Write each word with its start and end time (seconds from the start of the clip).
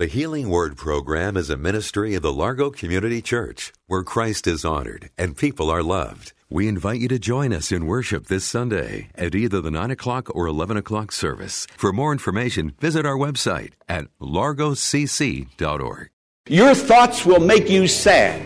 The 0.00 0.06
Healing 0.06 0.48
Word 0.48 0.78
program 0.78 1.36
is 1.36 1.50
a 1.50 1.58
ministry 1.58 2.14
of 2.14 2.22
the 2.22 2.32
Largo 2.32 2.70
Community 2.70 3.20
Church 3.20 3.70
where 3.86 4.02
Christ 4.02 4.46
is 4.46 4.64
honored 4.64 5.10
and 5.18 5.36
people 5.36 5.68
are 5.68 5.82
loved. 5.82 6.32
We 6.48 6.68
invite 6.68 7.00
you 7.00 7.08
to 7.08 7.18
join 7.18 7.52
us 7.52 7.70
in 7.70 7.84
worship 7.84 8.28
this 8.28 8.46
Sunday 8.46 9.10
at 9.14 9.34
either 9.34 9.60
the 9.60 9.70
9 9.70 9.90
o'clock 9.90 10.34
or 10.34 10.46
11 10.46 10.78
o'clock 10.78 11.12
service. 11.12 11.66
For 11.76 11.92
more 11.92 12.12
information, 12.12 12.72
visit 12.80 13.04
our 13.04 13.18
website 13.18 13.72
at 13.90 14.06
largocc.org. 14.22 16.08
Your 16.48 16.74
thoughts 16.74 17.26
will 17.26 17.40
make 17.40 17.68
you 17.68 17.86
sad. 17.86 18.40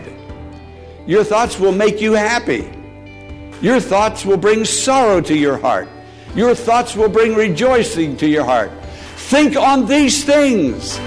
Your 1.07 1.23
thoughts 1.23 1.57
will 1.57 1.71
make 1.71 2.01
you 2.01 2.11
happy. 2.11 2.69
Your 3.61 3.79
thoughts 3.79 4.25
will 4.25 4.35
bring 4.35 4.65
sorrow 4.65 5.21
to 5.21 5.37
your 5.37 5.57
heart. 5.57 5.87
Your 6.35 6.53
thoughts 6.53 6.97
will 6.97 7.07
bring 7.07 7.33
rejoicing 7.33 8.17
to 8.17 8.27
your 8.27 8.43
heart. 8.43 8.71
Think 9.15 9.55
on 9.55 9.85
these 9.85 10.25
things. 10.25 10.99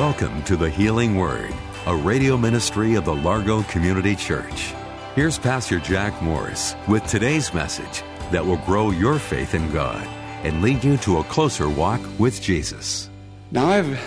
Welcome 0.00 0.42
to 0.44 0.56
the 0.56 0.70
Healing 0.70 1.16
Word, 1.16 1.52
a 1.84 1.94
radio 1.94 2.34
ministry 2.34 2.94
of 2.94 3.04
the 3.04 3.14
Largo 3.14 3.62
Community 3.64 4.16
Church. 4.16 4.72
Here's 5.14 5.36
Pastor 5.36 5.78
Jack 5.78 6.22
Morris 6.22 6.74
with 6.88 7.06
today's 7.06 7.52
message 7.52 8.02
that 8.32 8.46
will 8.46 8.56
grow 8.56 8.92
your 8.92 9.18
faith 9.18 9.54
in 9.54 9.70
God 9.74 10.02
and 10.42 10.62
lead 10.62 10.82
you 10.82 10.96
to 10.96 11.18
a 11.18 11.24
closer 11.24 11.68
walk 11.68 12.00
with 12.18 12.40
Jesus. 12.40 13.10
Now, 13.50 13.66
I've 13.66 14.00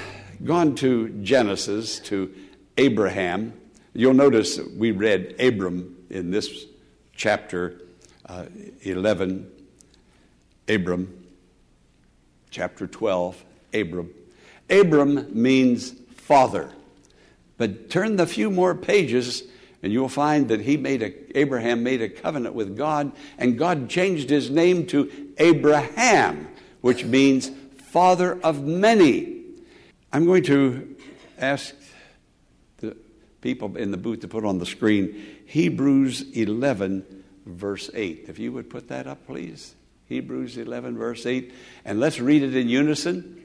gone 0.44 0.73
to 0.77 1.09
Genesis, 1.21 1.99
to 1.99 2.33
Abraham. 2.77 3.53
You'll 3.94 4.16
notice 4.16 4.59
we 4.75 4.89
read 4.89 5.36
Abram 5.39 5.95
in 6.09 6.31
this 6.31 6.66
chapter 7.16 7.80
uh, 8.25 8.45
11, 8.81 9.47
Abram, 10.67 11.27
chapter 12.49 12.88
12, 12.88 13.45
Abram. 13.75 14.09
Abram 14.69 15.28
means 15.31 15.92
father. 16.16 16.72
But 17.58 17.89
turn 17.89 18.16
the 18.16 18.25
few 18.25 18.50
more 18.50 18.75
pages 18.75 19.44
and 19.83 19.92
you'll 19.92 20.09
find 20.09 20.47
that 20.47 20.61
he 20.61 20.78
made 20.78 21.03
a, 21.03 21.38
Abraham 21.38 21.83
made 21.83 22.02
a 22.02 22.08
covenant 22.08 22.55
with 22.55 22.78
God, 22.78 23.11
and 23.38 23.58
God 23.58 23.89
changed 23.89 24.30
his 24.30 24.50
name 24.50 24.88
to 24.88 25.11
Abraham, 25.38 26.47
which 26.80 27.03
means 27.03 27.52
father 27.75 28.39
of 28.42 28.64
many. 28.64 29.42
I'm 30.11 30.25
going 30.25 30.44
to 30.44 30.95
ask 31.38 31.75
the 32.77 32.95
people 33.42 33.75
in 33.75 33.92
the 33.92 33.98
booth 33.98 34.22
to 34.22 34.27
put 34.30 34.45
on 34.45 34.58
the 34.58 34.66
screen 34.66 35.22
Hebrews 35.48 36.31
11, 36.31 37.23
verse 37.45 37.89
8. 37.94 38.25
If 38.30 38.39
you 38.39 38.53
would 38.53 38.70
put 38.70 38.88
that 38.88 39.05
up, 39.05 39.27
please. 39.27 39.75
Hebrews 40.08 40.58
11, 40.58 40.98
verse 40.98 41.25
8. 41.25 41.53
And 41.83 42.00
let's 42.00 42.22
read 42.22 42.42
it 42.42 42.55
in 42.55 42.70
unison. 42.70 43.42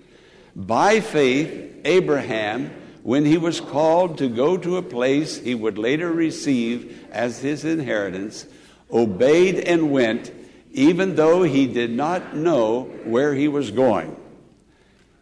By 0.59 0.99
faith, 0.99 1.83
Abraham, 1.85 2.73
when 3.05 3.25
he 3.25 3.39
was 3.39 3.61
called 3.61 4.19
to 4.19 4.29
go 4.29 4.57
to 4.57 4.77
a 4.77 4.83
place 4.83 5.39
he 5.39 5.55
would 5.55 5.79
later 5.79 6.11
receive 6.11 7.07
as 7.13 7.39
his 7.39 7.65
inheritance, 7.65 8.45
obeyed 8.91 9.61
and 9.61 9.93
went, 9.93 10.33
even 10.73 11.15
though 11.15 11.45
he 11.45 11.69
did 11.69 11.93
not 11.93 12.35
know 12.35 12.83
where 13.05 13.35
he 13.35 13.47
was 13.47 13.71
going. 13.71 14.17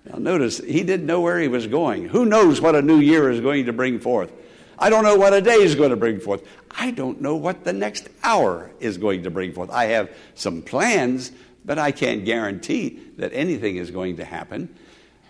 Now, 0.07 0.17
notice, 0.17 0.57
he 0.57 0.83
didn't 0.83 1.05
know 1.05 1.21
where 1.21 1.39
he 1.39 1.49
was 1.49 1.67
going. 1.67 2.09
Who 2.09 2.25
knows 2.25 2.63
what 2.63 2.75
a 2.75 2.81
new 2.81 2.99
year 2.99 3.31
is 3.31 3.41
going 3.41 3.67
to 3.67 3.75
bring 3.75 4.01
forth? 4.01 4.33
I 4.79 4.89
don't 4.89 5.05
know 5.05 5.17
what 5.17 5.35
a 5.35 5.43
day 5.43 5.57
is 5.57 5.75
going 5.75 5.91
to 5.91 5.97
bring 5.97 6.19
forth. 6.19 6.49
I 6.71 6.93
don't 6.93 7.21
know 7.21 7.37
what 7.37 7.63
the 7.63 7.75
next 7.75 8.09
hour 8.23 8.71
is 8.81 8.97
going 8.97 9.25
to 9.25 9.31
bring 9.31 9.53
forth. 9.53 9.69
I 9.69 9.87
have 9.87 10.17
some 10.35 10.63
plans, 10.63 11.31
but 11.63 11.79
I 11.79 11.91
can't 11.91 12.25
guarantee 12.25 13.01
that 13.19 13.35
anything 13.35 13.77
is 13.77 13.91
going 13.91 14.17
to 14.17 14.25
happen. 14.25 14.75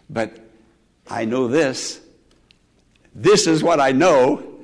But 0.09 0.39
I 1.09 1.25
know 1.25 1.49
this. 1.49 2.01
This 3.15 3.47
is 3.47 3.63
what 3.63 3.81
I 3.81 3.93
know. 3.93 4.61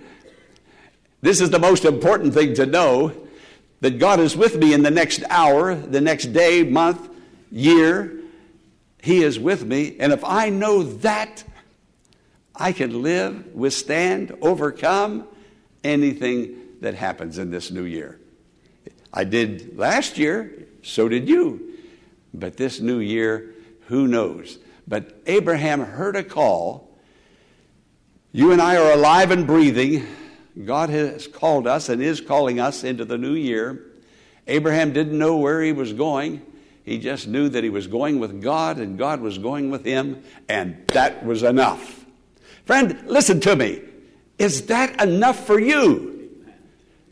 This 1.21 1.41
is 1.41 1.51
the 1.51 1.59
most 1.59 1.85
important 1.85 2.35
thing 2.35 2.55
to 2.55 2.67
know 2.67 3.15
that 3.81 3.99
God 3.99 4.21
is 4.21 4.37
with 4.37 4.57
me 4.57 4.75
in 4.75 4.83
the 4.83 4.91
next 4.91 5.23
hour, 5.29 5.75
the 5.75 6.01
next 6.01 6.27
day, 6.27 6.63
month, 6.63 7.09
year. 7.51 8.21
He 9.03 9.23
is 9.23 9.39
with 9.39 9.65
me. 9.65 9.97
And 9.99 10.13
if 10.13 10.23
I 10.25 10.49
know 10.49 10.83
that, 10.83 11.45
I 12.55 12.73
can 12.73 13.03
live, 13.03 13.55
withstand, 13.55 14.37
overcome 14.41 15.27
anything 15.83 16.57
that 16.81 16.95
happens 16.95 17.39
in 17.39 17.51
this 17.51 17.71
new 17.71 17.85
year. 17.85 18.21
I 19.13 19.25
did 19.25 19.77
last 19.79 20.19
year, 20.19 20.67
so 20.83 21.09
did 21.09 21.29
you. 21.29 21.79
But 22.35 22.57
this 22.57 22.81
new 22.81 22.99
year, 22.99 23.55
who 23.87 24.07
knows? 24.07 24.59
But 24.87 25.23
Abraham 25.27 25.81
heard 25.81 26.17
a 26.17 26.23
call. 26.23 26.97
You 28.33 28.53
and 28.53 28.61
I 28.61 28.77
are 28.77 28.93
alive 28.93 29.31
and 29.31 29.47
breathing. 29.47 30.07
God 30.65 30.91
has 30.91 31.27
called 31.27 31.67
us 31.67 31.89
and 31.89 32.03
is 32.03 32.21
calling 32.21 32.61
us 32.61 32.85
into 32.85 33.05
the 33.05 33.19
new 33.19 33.35
year. 33.35 33.87
Abraham 34.47 34.93
didn't 34.93 35.19
know 35.19 35.37
where 35.37 35.63
he 35.63 35.73
was 35.73 35.93
going. 35.93 36.43
He 36.85 36.99
just 36.99 37.29
knew 37.29 37.49
that 37.49 37.63
he 37.63 37.71
was 37.71 37.87
going 37.87 38.19
with 38.19 38.43
God 38.43 38.79
and 38.79 38.99
God 38.99 39.21
was 39.21 39.39
going 39.39 39.71
with 39.71 39.85
him, 39.85 40.23
and 40.49 40.85
that 40.89 41.25
was 41.25 41.43
enough. 41.43 42.05
Friend, 42.65 43.03
listen 43.07 43.41
to 43.41 43.55
me. 43.55 43.83
Is 44.39 44.67
that 44.67 45.01
enough 45.01 45.47
for 45.47 45.61
you 45.61 46.31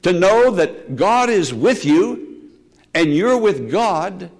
to 0.02 0.12
know 0.12 0.50
that 0.52 0.96
God 0.96 1.28
is 1.28 1.54
with 1.54 1.84
you 1.84 2.50
and 2.94 3.14
you're 3.14 3.38
with 3.38 3.70
God? 3.70 4.30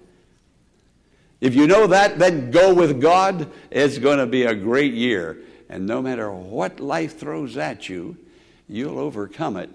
If 1.41 1.55
you 1.55 1.67
know 1.67 1.87
that, 1.87 2.19
then 2.19 2.51
go 2.51 2.75
with 2.75 3.01
God. 3.01 3.51
It's 3.71 3.99
going 3.99 4.19
to 4.19 4.27
be 4.27 4.45
a 4.45 4.55
great 4.55 4.93
year. 4.93 5.39
And 5.69 5.87
no 5.87 6.03
matter 6.03 6.31
what 6.31 6.81
life 6.81 7.19
throws 7.19 7.57
at 7.57 7.89
you, 7.89 8.17
you'll 8.69 8.99
overcome 8.99 9.57
it 9.57 9.71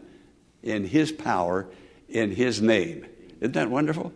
in 0.62 0.86
His 0.86 1.12
power, 1.12 1.68
in 2.08 2.32
His 2.32 2.62
name. 2.62 3.06
Isn't 3.40 3.54
that 3.54 3.70
wonderful? 3.70 4.14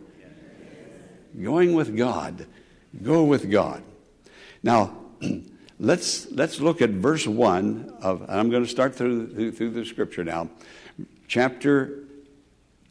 Going 1.40 1.74
with 1.74 1.96
God. 1.96 2.46
Go 3.02 3.24
with 3.24 3.50
God. 3.50 3.82
Now, 4.62 4.96
let's, 5.78 6.30
let's 6.30 6.60
look 6.60 6.82
at 6.82 6.90
verse 6.90 7.26
1 7.26 7.98
of, 8.00 8.22
and 8.22 8.32
I'm 8.32 8.50
going 8.50 8.64
to 8.64 8.68
start 8.68 8.94
through, 8.94 9.34
through, 9.34 9.52
through 9.52 9.70
the 9.70 9.84
scripture 9.84 10.24
now. 10.24 10.50
Chapter 11.28 12.04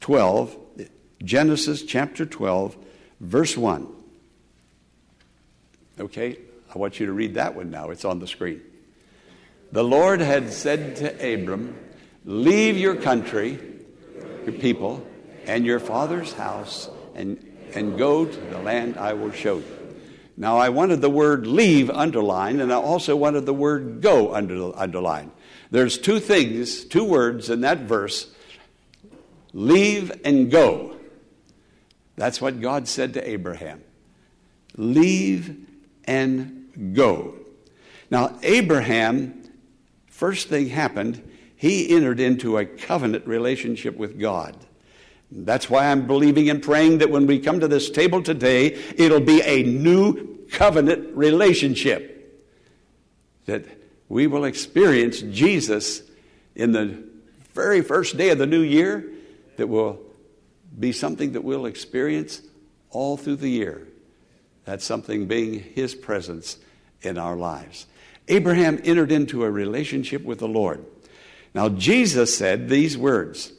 12, 0.02 0.58
Genesis 1.24 1.84
chapter 1.84 2.26
12, 2.26 2.78
verse 3.20 3.58
1. 3.58 3.88
Okay, 6.00 6.40
I 6.74 6.78
want 6.78 7.00
you 7.00 7.08
to 7.08 7.12
read 7.12 7.34
that 7.34 7.56
one 7.56 7.70
now. 7.70 7.90
It's 7.90 8.06
on 8.06 8.20
the 8.20 8.28
screen. 8.28 8.62
The 9.74 9.84
Lord 9.84 10.22
had 10.22 10.54
said 10.54 10.96
to 10.98 11.34
Abram, 11.34 11.76
Leave 12.24 12.78
your 12.78 12.96
country, 12.96 13.60
your 14.46 14.54
people, 14.54 15.06
and 15.46 15.66
your 15.66 15.80
father's 15.80 16.32
house, 16.34 16.90
and, 17.16 17.46
and 17.74 17.98
go 17.98 18.26
to 18.26 18.40
the 18.40 18.60
land 18.60 18.98
I 18.98 19.14
will 19.14 19.32
show 19.32 19.58
you. 19.58 19.66
Now, 20.38 20.58
I 20.58 20.70
wanted 20.70 21.02
the 21.02 21.10
word 21.10 21.46
leave 21.46 21.90
underlined, 21.90 22.62
and 22.62 22.72
I 22.72 22.78
also 22.78 23.16
wanted 23.16 23.46
the 23.46 23.54
word 23.54 24.02
go 24.02 24.34
under, 24.34 24.72
underlined. 24.78 25.32
There's 25.70 25.98
two 25.98 26.22
things, 26.22 26.86
two 26.86 27.04
words 27.04 27.50
in 27.50 27.62
that 27.62 27.80
verse 27.80 28.32
leave 29.52 30.12
and 30.24 30.50
go. 30.50 30.96
That's 32.16 32.40
what 32.40 32.62
God 32.62 32.88
said 32.88 33.16
to 33.16 33.30
Abraham. 33.30 33.84
Leave 34.78 35.69
and 36.10 36.96
go. 36.96 37.36
Now, 38.10 38.40
Abraham, 38.42 39.44
first 40.08 40.50
thing 40.50 40.68
happened, 40.70 41.24
he 41.56 41.96
entered 41.96 42.20
into 42.20 42.58
a 42.58 42.66
covenant 42.66 43.28
relationship 43.28 43.96
with 43.96 44.20
God. 44.20 44.58
That's 45.32 45.70
why 45.70 45.92
I'm 45.92 46.08
believing 46.08 46.50
and 46.50 46.64
praying 46.64 46.98
that 46.98 47.12
when 47.12 47.28
we 47.28 47.38
come 47.40 47.60
to 47.60 47.68
this 47.68 47.92
table 47.92 48.24
today, 48.24 48.74
it'll 48.98 49.20
be 49.20 49.44
a 49.44 49.62
new 49.62 50.48
covenant 50.50 51.16
relationship. 51.16 52.44
That 53.46 53.66
we 54.08 54.26
will 54.26 54.46
experience 54.46 55.22
Jesus 55.22 56.02
in 56.56 56.72
the 56.72 57.04
very 57.54 57.84
first 57.84 58.18
day 58.18 58.30
of 58.30 58.40
the 58.40 58.48
new 58.48 58.62
year, 58.62 59.06
that 59.58 59.68
will 59.68 60.00
be 60.80 60.92
something 60.92 61.34
that 61.34 61.44
we'll 61.44 61.68
experience 61.68 62.42
all 62.90 63.16
through 63.16 63.36
the 63.36 63.50
year. 63.50 63.86
That's 64.66 64.86
something 64.86 65.28
being 65.28 65.60
His 65.60 65.96
presence 65.96 66.58
in 67.02 67.18
our 67.18 67.36
lives. 67.36 67.88
Abraham 68.28 68.80
entered 68.84 69.12
into 69.12 69.44
a 69.44 69.52
relationship 69.52 70.24
with 70.24 70.40
the 70.40 70.48
Lord. 70.48 70.86
Now, 71.54 71.70
Jesus 71.70 72.38
said 72.38 72.70
these 72.70 72.98
words 72.98 73.52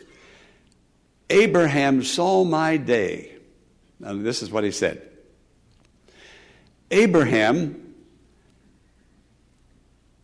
Abraham 1.29 2.03
saw 2.03 2.45
my 2.45 2.77
day. 2.77 3.33
Now, 3.99 4.15
this 4.15 4.43
is 4.43 4.51
what 4.51 4.65
he 4.65 4.71
said 4.71 5.03
Abraham 6.91 7.95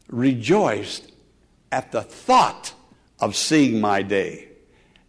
rejoiced 0.08 1.10
at 1.72 1.90
the 1.92 2.02
thought 2.02 2.72
of 3.18 3.34
seeing 3.34 3.80
my 3.80 4.02
day, 4.02 4.48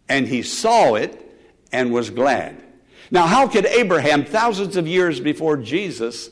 and 0.08 0.26
he 0.26 0.42
saw 0.42 0.94
it 0.94 1.24
and 1.72 1.92
was 1.92 2.10
glad. 2.10 2.62
Now, 3.10 3.26
how 3.26 3.48
could 3.48 3.66
Abraham, 3.66 4.24
thousands 4.24 4.76
of 4.76 4.86
years 4.86 5.20
before 5.20 5.56
Jesus, 5.56 6.30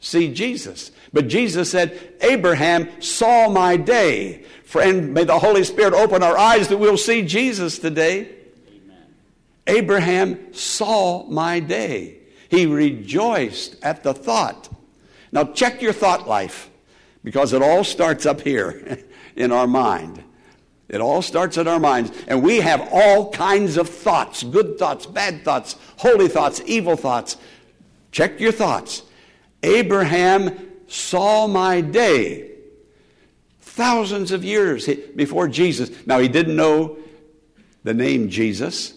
see 0.00 0.32
Jesus? 0.32 0.90
But 1.12 1.28
Jesus 1.28 1.70
said, 1.70 2.14
Abraham 2.20 3.00
saw 3.00 3.48
my 3.48 3.76
day. 3.76 4.44
Friend, 4.64 5.12
may 5.12 5.24
the 5.24 5.38
Holy 5.38 5.64
Spirit 5.64 5.94
open 5.94 6.22
our 6.22 6.36
eyes 6.36 6.68
that 6.68 6.78
we'll 6.78 6.96
see 6.96 7.22
Jesus 7.22 7.78
today. 7.78 8.28
Amen. 8.68 9.14
Abraham 9.66 10.54
saw 10.54 11.24
my 11.26 11.60
day. 11.60 12.18
He 12.48 12.66
rejoiced 12.66 13.76
at 13.82 14.02
the 14.02 14.14
thought. 14.14 14.68
Now, 15.32 15.44
check 15.44 15.82
your 15.82 15.92
thought 15.92 16.28
life 16.28 16.70
because 17.24 17.52
it 17.52 17.62
all 17.62 17.82
starts 17.82 18.26
up 18.26 18.40
here 18.40 18.98
in 19.36 19.50
our 19.50 19.66
mind. 19.66 20.22
It 20.88 21.00
all 21.00 21.22
starts 21.22 21.56
in 21.56 21.66
our 21.66 21.80
minds. 21.80 22.12
And 22.28 22.42
we 22.42 22.58
have 22.58 22.88
all 22.92 23.30
kinds 23.30 23.76
of 23.76 23.88
thoughts 23.88 24.42
good 24.42 24.78
thoughts, 24.78 25.06
bad 25.06 25.44
thoughts, 25.44 25.76
holy 25.96 26.28
thoughts, 26.28 26.62
evil 26.66 26.96
thoughts. 26.96 27.36
Check 28.12 28.38
your 28.40 28.52
thoughts. 28.52 29.02
Abraham 29.62 30.70
saw 30.86 31.46
my 31.46 31.80
day 31.80 32.50
thousands 33.60 34.30
of 34.30 34.44
years 34.44 34.86
before 35.16 35.48
Jesus. 35.48 35.90
Now, 36.06 36.18
he 36.20 36.28
didn't 36.28 36.54
know 36.54 36.98
the 37.82 37.94
name 37.94 38.30
Jesus, 38.30 38.94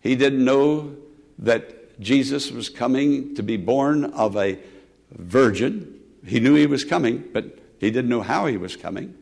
he 0.00 0.16
didn't 0.16 0.44
know 0.44 0.96
that 1.38 2.00
Jesus 2.00 2.50
was 2.50 2.68
coming 2.68 3.34
to 3.34 3.42
be 3.42 3.56
born 3.56 4.06
of 4.06 4.36
a 4.36 4.58
virgin. 5.12 6.00
He 6.26 6.40
knew 6.40 6.54
he 6.54 6.66
was 6.66 6.84
coming, 6.84 7.28
but 7.32 7.58
he 7.78 7.90
didn't 7.90 8.10
know 8.10 8.22
how 8.22 8.46
he 8.46 8.56
was 8.56 8.74
coming. 8.74 9.14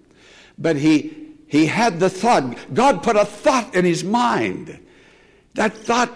But 0.56 0.76
he 0.76 1.27
he 1.48 1.66
had 1.66 1.98
the 1.98 2.10
thought. 2.10 2.74
God 2.74 3.02
put 3.02 3.16
a 3.16 3.24
thought 3.24 3.74
in 3.74 3.84
his 3.84 4.04
mind. 4.04 4.78
That 5.54 5.74
thought 5.74 6.12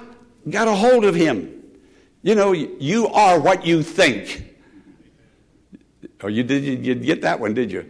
got 0.48 0.68
a 0.68 0.74
hold 0.74 1.04
of 1.04 1.14
him. 1.14 1.62
You 2.22 2.34
know, 2.34 2.52
you 2.52 3.08
are 3.08 3.40
what 3.40 3.66
you 3.66 3.82
think. 3.82 4.54
Oh, 6.22 6.28
you 6.28 6.44
did 6.44 6.62
you, 6.62 6.74
you 6.74 6.94
get 6.94 7.22
that 7.22 7.40
one, 7.40 7.54
did 7.54 7.72
you? 7.72 7.84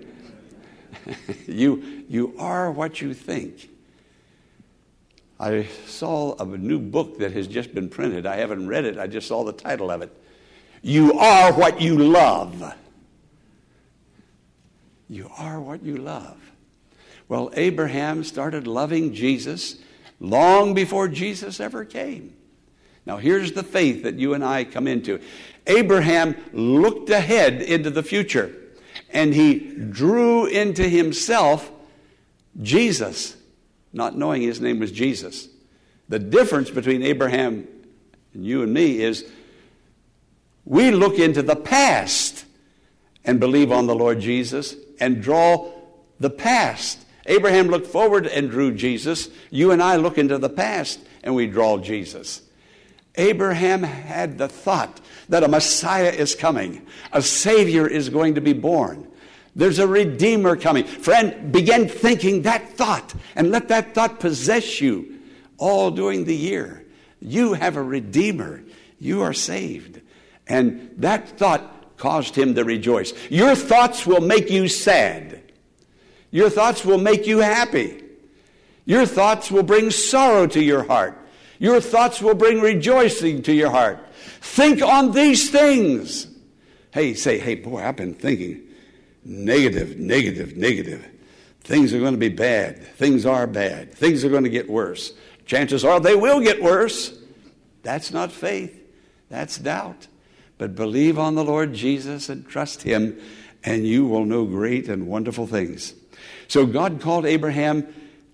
you 1.46 2.04
you 2.08 2.34
are 2.38 2.70
what 2.70 3.00
you 3.00 3.12
think. 3.12 3.68
I 5.38 5.66
saw 5.86 6.36
a 6.36 6.44
new 6.44 6.78
book 6.78 7.18
that 7.18 7.32
has 7.32 7.48
just 7.48 7.74
been 7.74 7.88
printed. 7.88 8.26
I 8.26 8.36
haven't 8.36 8.68
read 8.68 8.84
it. 8.84 8.96
I 8.96 9.08
just 9.08 9.26
saw 9.26 9.42
the 9.42 9.52
title 9.52 9.90
of 9.90 10.00
it. 10.00 10.16
You 10.82 11.18
are 11.18 11.52
what 11.52 11.80
you 11.80 11.98
love. 11.98 12.74
You 15.08 15.28
are 15.36 15.60
what 15.60 15.82
you 15.82 15.96
love. 15.96 16.38
Well, 17.28 17.50
Abraham 17.54 18.24
started 18.24 18.66
loving 18.66 19.14
Jesus 19.14 19.76
long 20.20 20.74
before 20.74 21.08
Jesus 21.08 21.60
ever 21.60 21.84
came. 21.84 22.34
Now, 23.04 23.16
here's 23.16 23.52
the 23.52 23.62
faith 23.62 24.04
that 24.04 24.14
you 24.14 24.34
and 24.34 24.44
I 24.44 24.64
come 24.64 24.86
into. 24.86 25.20
Abraham 25.66 26.36
looked 26.52 27.10
ahead 27.10 27.62
into 27.62 27.90
the 27.90 28.02
future 28.02 28.54
and 29.10 29.34
he 29.34 29.58
drew 29.90 30.46
into 30.46 30.88
himself 30.88 31.70
Jesus, 32.60 33.36
not 33.92 34.16
knowing 34.16 34.42
his 34.42 34.60
name 34.60 34.78
was 34.78 34.92
Jesus. 34.92 35.48
The 36.08 36.18
difference 36.18 36.70
between 36.70 37.02
Abraham 37.02 37.66
and 38.34 38.44
you 38.44 38.62
and 38.62 38.72
me 38.72 39.00
is 39.00 39.24
we 40.64 40.90
look 40.90 41.18
into 41.18 41.42
the 41.42 41.56
past 41.56 42.44
and 43.24 43.40
believe 43.40 43.72
on 43.72 43.86
the 43.86 43.94
Lord 43.94 44.20
Jesus 44.20 44.76
and 45.00 45.22
draw 45.22 45.72
the 46.20 46.30
past 46.30 47.04
Abraham 47.26 47.68
looked 47.68 47.86
forward 47.86 48.26
and 48.26 48.50
drew 48.50 48.74
Jesus. 48.74 49.28
You 49.50 49.70
and 49.70 49.82
I 49.82 49.96
look 49.96 50.18
into 50.18 50.38
the 50.38 50.48
past 50.48 51.00
and 51.22 51.34
we 51.34 51.46
draw 51.46 51.78
Jesus. 51.78 52.42
Abraham 53.16 53.82
had 53.82 54.38
the 54.38 54.48
thought 54.48 55.00
that 55.28 55.44
a 55.44 55.48
Messiah 55.48 56.10
is 56.10 56.34
coming, 56.34 56.86
a 57.12 57.22
Savior 57.22 57.86
is 57.86 58.08
going 58.08 58.34
to 58.34 58.40
be 58.40 58.52
born. 58.52 59.06
There's 59.54 59.78
a 59.78 59.86
Redeemer 59.86 60.56
coming. 60.56 60.84
Friend, 60.84 61.52
begin 61.52 61.88
thinking 61.88 62.42
that 62.42 62.70
thought 62.70 63.14
and 63.36 63.50
let 63.50 63.68
that 63.68 63.94
thought 63.94 64.18
possess 64.18 64.80
you 64.80 65.18
all 65.58 65.90
during 65.90 66.24
the 66.24 66.34
year. 66.34 66.86
You 67.20 67.52
have 67.52 67.76
a 67.76 67.82
Redeemer. 67.82 68.62
You 68.98 69.22
are 69.22 69.34
saved. 69.34 70.00
And 70.48 70.90
that 70.98 71.28
thought 71.38 71.96
caused 71.98 72.34
him 72.34 72.54
to 72.54 72.64
rejoice. 72.64 73.12
Your 73.28 73.54
thoughts 73.54 74.06
will 74.06 74.22
make 74.22 74.50
you 74.50 74.68
sad. 74.68 75.41
Your 76.32 76.50
thoughts 76.50 76.84
will 76.84 76.98
make 76.98 77.28
you 77.28 77.38
happy. 77.38 78.02
Your 78.84 79.06
thoughts 79.06 79.50
will 79.50 79.62
bring 79.62 79.90
sorrow 79.92 80.48
to 80.48 80.60
your 80.60 80.82
heart. 80.82 81.16
Your 81.60 81.80
thoughts 81.80 82.20
will 82.20 82.34
bring 82.34 82.60
rejoicing 82.60 83.42
to 83.42 83.52
your 83.52 83.70
heart. 83.70 84.00
Think 84.40 84.82
on 84.82 85.12
these 85.12 85.50
things. 85.50 86.26
Hey, 86.90 87.14
say, 87.14 87.38
hey, 87.38 87.54
boy, 87.54 87.80
I've 87.84 87.96
been 87.96 88.14
thinking 88.14 88.62
negative, 89.24 89.98
negative, 89.98 90.56
negative. 90.56 91.06
Things 91.60 91.94
are 91.94 92.00
going 92.00 92.14
to 92.14 92.18
be 92.18 92.28
bad. 92.28 92.82
Things 92.96 93.24
are 93.24 93.46
bad. 93.46 93.94
Things 93.94 94.24
are 94.24 94.28
going 94.28 94.42
to 94.42 94.50
get 94.50 94.68
worse. 94.68 95.12
Chances 95.46 95.84
are 95.84 96.00
they 96.00 96.16
will 96.16 96.40
get 96.40 96.62
worse. 96.62 97.16
That's 97.82 98.12
not 98.12 98.32
faith, 98.32 98.80
that's 99.28 99.58
doubt. 99.58 100.06
But 100.58 100.74
believe 100.74 101.18
on 101.18 101.34
the 101.34 101.44
Lord 101.44 101.74
Jesus 101.74 102.28
and 102.28 102.48
trust 102.48 102.82
Him, 102.82 103.20
and 103.64 103.86
you 103.86 104.06
will 104.06 104.24
know 104.24 104.44
great 104.44 104.88
and 104.88 105.06
wonderful 105.06 105.46
things. 105.46 105.94
So 106.48 106.66
God 106.66 107.00
called 107.00 107.26
Abraham 107.26 107.86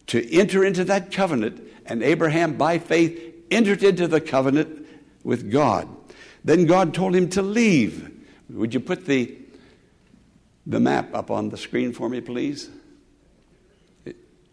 to 0.09 0.33
enter 0.33 0.65
into 0.65 0.85
that 0.85 1.13
covenant, 1.13 1.63
and 1.87 2.03
Abraham, 2.03 2.57
by 2.57 2.79
faith, 2.79 3.21
entered 3.51 3.83
into 3.83 4.09
the 4.09 4.21
covenant 4.21 4.87
with 5.23 5.51
God. 5.51 5.89
Then 6.45 6.67
God 6.67 6.95
told 6.95 7.15
him 7.15 7.29
to 7.31 7.43
leave. 7.43 8.11
Would 8.51 8.73
you 8.73 8.81
put 8.81 9.07
the, 9.07 9.37
the 10.67 10.81
map 10.81 11.15
up 11.15 11.31
on 11.31 11.51
the 11.51 11.57
screen 11.57 11.93
for 11.93 12.09
me, 12.09 12.21
please? 12.21 12.71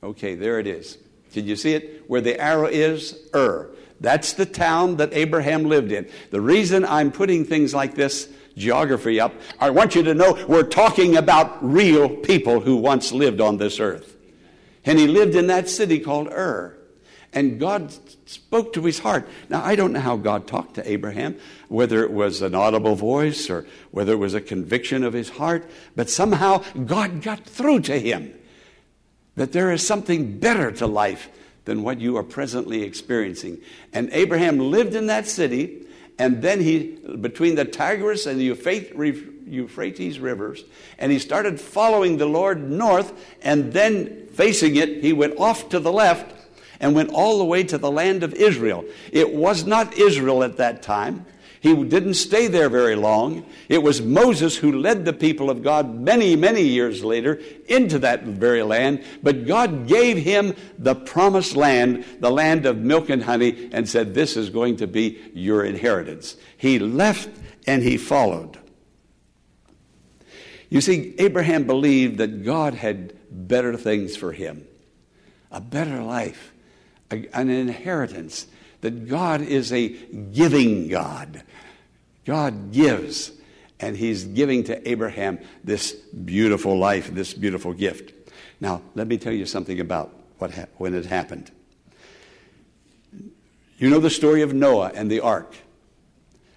Okay, 0.04 0.36
there 0.36 0.60
it 0.60 0.68
is. 0.68 0.98
Did 1.32 1.46
you 1.46 1.56
see 1.56 1.74
it? 1.74 2.04
Where 2.08 2.22
the 2.22 2.40
arrow 2.40 2.68
is, 2.68 3.18
Ur. 3.34 3.72
That's 4.02 4.34
the 4.34 4.46
town 4.46 4.98
that 4.98 5.14
Abraham 5.14 5.64
lived 5.64 5.92
in. 5.92 6.10
The 6.32 6.42
reason 6.42 6.86
I'm 6.86 7.12
putting 7.12 7.46
things 7.46 7.74
like 7.74 7.96
this 7.96 8.30
geography 8.56 9.20
up. 9.20 9.34
I 9.60 9.70
want 9.70 9.96
you 9.96 10.04
to 10.04 10.14
know 10.14 10.44
we're 10.48 10.64
talking 10.64 11.18
about 11.18 11.58
real 11.62 12.10
people 12.10 12.60
who 12.60 12.78
once 12.78 13.12
lived 13.12 13.42
on 13.42 13.58
this 13.58 13.80
earth. 13.80 14.16
And 14.86 15.00
he 15.00 15.08
lived 15.08 15.36
in 15.36 15.48
that 15.48 15.70
city 15.70 16.00
called 16.00 16.28
Ur. 16.28 16.78
And 17.34 17.60
God 17.60 17.94
spoke 18.26 18.74
to 18.74 18.82
his 18.84 19.00
heart. 19.00 19.28
Now, 19.50 19.64
I 19.64 19.76
don't 19.76 19.92
know 19.92 20.00
how 20.00 20.16
God 20.16 20.48
talked 20.48 20.76
to 20.76 20.90
Abraham, 20.90 21.38
whether 21.68 22.04
it 22.04 22.12
was 22.12 22.42
an 22.42 22.56
audible 22.56 22.96
voice 22.96 23.50
or 23.50 23.66
whether 23.92 24.14
it 24.14 24.18
was 24.18 24.34
a 24.34 24.42
conviction 24.42 25.04
of 25.04 25.14
his 25.14 25.30
heart, 25.30 25.70
but 25.96 26.10
somehow 26.10 26.64
God 26.86 27.22
got 27.22 27.46
through 27.46 27.82
to 27.82 28.00
him 28.00 28.34
that 29.36 29.52
there 29.52 29.72
is 29.72 29.86
something 29.86 30.40
better 30.40 30.72
to 30.72 30.88
life 30.88 31.30
than 31.66 31.84
what 31.84 32.00
you 32.00 32.16
are 32.16 32.24
presently 32.24 32.84
experiencing. 32.84 33.60
And 33.92 34.10
Abraham 34.14 34.60
lived 34.60 34.96
in 34.96 35.08
that 35.08 35.28
city 35.28 35.85
and 36.18 36.42
then 36.42 36.62
he, 36.62 36.98
between 37.20 37.56
the 37.56 37.66
Tigris 37.66 38.26
and 38.26 38.40
the 38.40 38.46
Euphrates 38.46 40.20
rivers, 40.20 40.64
and 40.98 41.12
he 41.12 41.20
started 41.20 41.60
following 41.60 42.18
the 42.18 42.26
Lord 42.26 42.70
north, 42.70 43.14
and 43.42 43.74
then 43.74 44.28
facing 44.28 44.76
it, 44.78 45.02
he 45.02 45.14
went 45.14 45.38
off 45.38 45.70
to 45.70 45.80
the 45.80 45.92
left 45.92 46.34
and 46.80 46.96
went 46.96 47.10
all 47.12 47.38
the 47.38 47.46
way 47.46 47.64
to 47.64 47.78
the 47.78 47.92
land 47.92 48.24
of 48.24 48.34
Israel. 48.34 48.86
It 49.12 49.34
was 49.34 49.66
not 49.66 49.94
Israel 49.98 50.44
at 50.44 50.58
that 50.58 50.82
time. 50.82 51.26
He 51.66 51.74
didn't 51.84 52.14
stay 52.14 52.46
there 52.46 52.70
very 52.70 52.94
long. 52.94 53.44
It 53.70 53.82
was 53.82 54.00
Moses 54.00 54.56
who 54.56 54.72
led 54.72 55.04
the 55.04 55.14
people 55.14 55.50
of 55.50 55.64
God 55.64 56.00
many, 56.00 56.36
many 56.36 56.62
years 56.62 57.04
later 57.04 57.42
into 57.68 57.98
that 57.98 58.22
very 58.22 58.62
land. 58.62 59.04
But 59.24 59.48
God 59.48 59.88
gave 59.88 60.18
him 60.18 60.56
the 60.78 60.94
promised 60.94 61.56
land, 61.56 62.06
the 62.20 62.30
land 62.30 62.68
of 62.68 62.78
milk 62.78 63.10
and 63.10 63.24
honey, 63.24 63.68
and 63.72 63.90
said, 63.90 64.14
This 64.14 64.38
is 64.38 64.52
going 64.52 64.76
to 64.76 64.86
be 64.86 65.20
your 65.34 65.66
inheritance. 65.66 66.38
He 66.56 66.78
left 66.78 67.30
and 67.66 67.82
he 67.82 67.98
followed. 67.98 68.60
You 70.70 70.82
see, 70.82 71.16
Abraham 71.18 71.64
believed 71.64 72.20
that 72.20 72.46
God 72.46 72.76
had 72.76 73.18
better 73.32 73.76
things 73.76 74.16
for 74.16 74.34
him 74.34 74.68
a 75.50 75.62
better 75.62 76.04
life, 76.04 76.54
an 77.10 77.50
inheritance 77.50 78.46
that 78.86 79.08
God 79.08 79.42
is 79.42 79.74
a 79.74 79.88
giving 79.88 80.90
God. 80.90 81.42
God 82.24 82.72
gives, 82.72 83.32
and 83.80 83.98
He's 83.98 84.26
giving 84.26 84.64
to 84.66 84.88
Abraham 84.88 85.40
this 85.64 85.92
beautiful 85.94 86.78
life, 86.78 87.12
this 87.12 87.34
beautiful 87.34 87.74
gift. 87.74 88.14
Now, 88.62 88.84
let 88.94 89.08
me 89.08 89.18
tell 89.18 89.34
you 89.34 89.48
something 89.48 89.80
about 89.80 90.16
what 90.38 90.54
ha- 90.54 90.68
when 90.78 90.94
it 90.94 91.08
happened. 91.08 91.50
You 93.80 93.90
know 93.90 94.00
the 94.00 94.12
story 94.12 94.44
of 94.44 94.54
Noah 94.54 94.92
and 94.94 95.10
the 95.10 95.22
ark. 95.22 95.56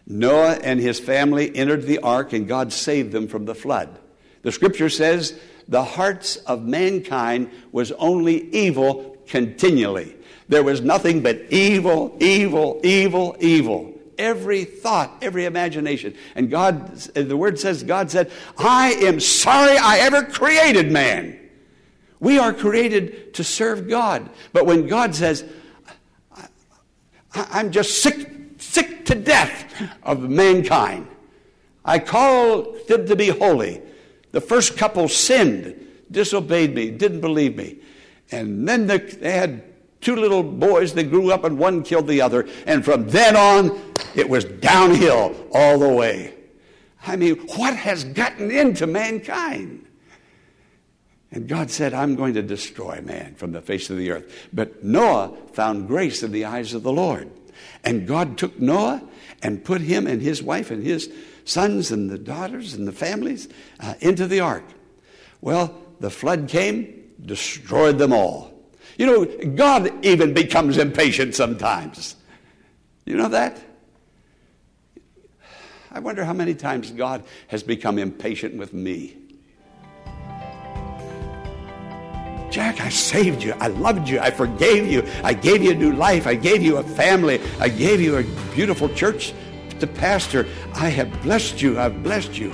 Noah 0.07 0.59
and 0.63 0.79
his 0.79 1.01
family 1.01 1.57
entered 1.57 1.85
the 1.85 2.01
ark, 2.01 2.35
and 2.35 2.47
God 2.47 2.75
saved 2.75 3.11
them 3.11 3.27
from 3.27 3.47
the 3.47 3.55
flood. 3.55 3.99
The 4.43 4.53
scripture 4.53 4.91
says 4.91 5.41
the 5.67 5.83
hearts 5.83 6.37
of 6.37 6.63
mankind 6.63 7.51
was 7.73 7.91
only 7.93 8.51
evil 8.55 9.17
continually. 9.27 10.18
There 10.49 10.63
was 10.63 10.81
nothing 10.81 11.23
but 11.23 11.41
evil, 11.51 12.17
evil, 12.21 12.81
evil, 12.83 13.37
evil. 13.39 13.95
Every 14.17 14.65
thought, 14.65 15.13
every 15.23 15.45
imagination. 15.45 16.17
And 16.35 16.51
God, 16.51 16.97
the 16.97 17.37
word 17.37 17.59
says, 17.59 17.83
God 17.83 18.11
said, 18.11 18.33
I 18.57 18.93
am 18.93 19.21
sorry 19.21 19.77
I 19.77 19.99
ever 19.99 20.25
created 20.25 20.91
man. 20.91 21.39
We 22.19 22.39
are 22.39 22.53
created 22.53 23.35
to 23.35 23.45
serve 23.45 23.89
God. 23.89 24.29
But 24.53 24.67
when 24.67 24.87
God 24.89 25.15
says, 25.15 25.45
I'm 27.33 27.71
just 27.71 28.03
sick, 28.03 28.33
sick 28.59 29.05
to 29.05 29.15
death 29.15 29.73
of 30.03 30.29
mankind, 30.29 31.07
I 31.85 32.01
call 32.01 32.75
them 32.89 33.07
to 33.07 33.15
be 33.15 33.29
holy. 33.29 33.83
The 34.33 34.41
first 34.41 34.77
couple 34.77 35.09
sinned, 35.09 35.87
disobeyed 36.11 36.75
me, 36.75 36.91
didn't 36.91 37.21
believe 37.21 37.57
me. 37.57 37.79
And 38.33 38.69
then 38.69 38.87
they 38.87 39.31
had 39.31 39.63
two 40.01 40.17
little 40.17 40.43
boys 40.43 40.95
that 40.95 41.11
grew 41.11 41.33
up 41.33 41.45
and 41.45 41.59
one 41.59 41.83
killed 41.83 42.07
the 42.07 42.21
other. 42.21 42.47
And 42.67 42.85
from 42.85 43.09
then 43.09 43.37
on, 43.37 43.81
it 44.15 44.29
was 44.29 44.45
downhill 44.45 45.35
all 45.53 45.79
the 45.79 45.89
way. 45.89 46.35
I 47.07 47.17
mean, 47.17 47.37
what 47.57 47.75
has 47.75 48.05
gotten 48.05 48.51
into 48.51 48.87
mankind? 48.87 49.87
And 51.31 51.47
God 51.47 51.71
said, 51.71 51.93
I'm 51.93 52.17
going 52.17 52.35
to 52.35 52.43
destroy 52.43 53.01
man 53.03 53.35
from 53.35 53.53
the 53.53 53.61
face 53.61 53.91
of 53.91 53.99
the 53.99 54.11
earth. 54.11 54.49
But 54.53 54.83
Noah 54.83 55.37
found 55.53 55.87
grace 55.87 56.23
in 56.23 56.33
the 56.33 56.47
eyes 56.47 56.73
of 56.75 56.83
the 56.83 56.93
Lord. 56.93 57.31
And 57.85 58.07
God 58.07 58.39
took 58.39 58.59
Noah 58.59 59.03
and 59.43 59.65
put 59.65 59.81
him 59.81 60.07
and 60.07 60.23
his 60.23 60.43
wife 60.43 60.71
and 60.71 60.83
his 60.83 61.13
sons 61.45 61.91
and 61.91 62.11
the 62.11 62.19
daughters 62.19 62.75
and 62.75 62.89
the 62.89 62.93
families 62.93 63.49
uh, 63.81 63.95
into 64.01 64.27
the 64.27 64.41
ark. 64.41 64.65
Well, 65.41 65.79
the 66.01 66.11
flood 66.11 66.49
came, 66.49 67.11
destroyed 67.25 67.99
them 67.99 68.13
all. 68.13 68.58
You 68.99 69.07
know, 69.07 69.25
God 69.55 70.05
even 70.05 70.35
becomes 70.35 70.77
impatient 70.77 71.37
sometimes. 71.37 72.17
You 73.07 73.17
know 73.17 73.29
that? 73.29 73.59
I 75.93 76.01
wonder 76.01 76.25
how 76.25 76.33
many 76.33 76.55
times 76.55 76.91
God 76.91 77.25
has 77.47 77.63
become 77.63 77.99
impatient 77.99 78.57
with 78.57 78.75
me. 78.75 79.17
Jack, 82.51 82.81
I 82.81 82.89
saved 82.89 83.43
you. 83.43 83.55
I 83.61 83.69
loved 83.69 84.09
you. 84.09 84.19
I 84.19 84.33
forgave 84.33 84.91
you. 84.91 85.07
I 85.23 85.33
gave 85.33 85.63
you 85.63 85.71
a 85.71 85.75
new 85.75 85.93
life. 85.93 86.27
I 86.27 86.35
gave 86.35 86.63
you 86.63 86.79
a 86.79 86.83
family. 86.83 87.41
I 87.61 87.69
gave 87.69 88.01
you 88.01 88.17
a 88.17 88.25
beautiful 88.55 88.89
church 88.89 89.33
to 89.79 89.87
pastor. 89.87 90.47
I 90.75 90.89
have 90.89 91.23
blessed 91.23 91.63
you. 91.63 91.79
I've 91.79 92.03
blessed 92.03 92.37
you. 92.37 92.53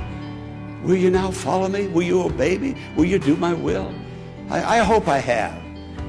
Will 0.82 0.96
you 0.96 1.10
now 1.10 1.30
follow 1.30 1.68
me? 1.68 1.88
Will 1.88 2.02
you 2.02 2.22
obey 2.22 2.58
me? 2.58 2.76
Will 2.96 3.06
you 3.06 3.18
do 3.18 3.34
my 3.36 3.54
will? 3.54 3.94
I, 4.50 4.78
I 4.78 4.78
hope 4.80 5.08
I 5.08 5.18
have. 5.18 5.63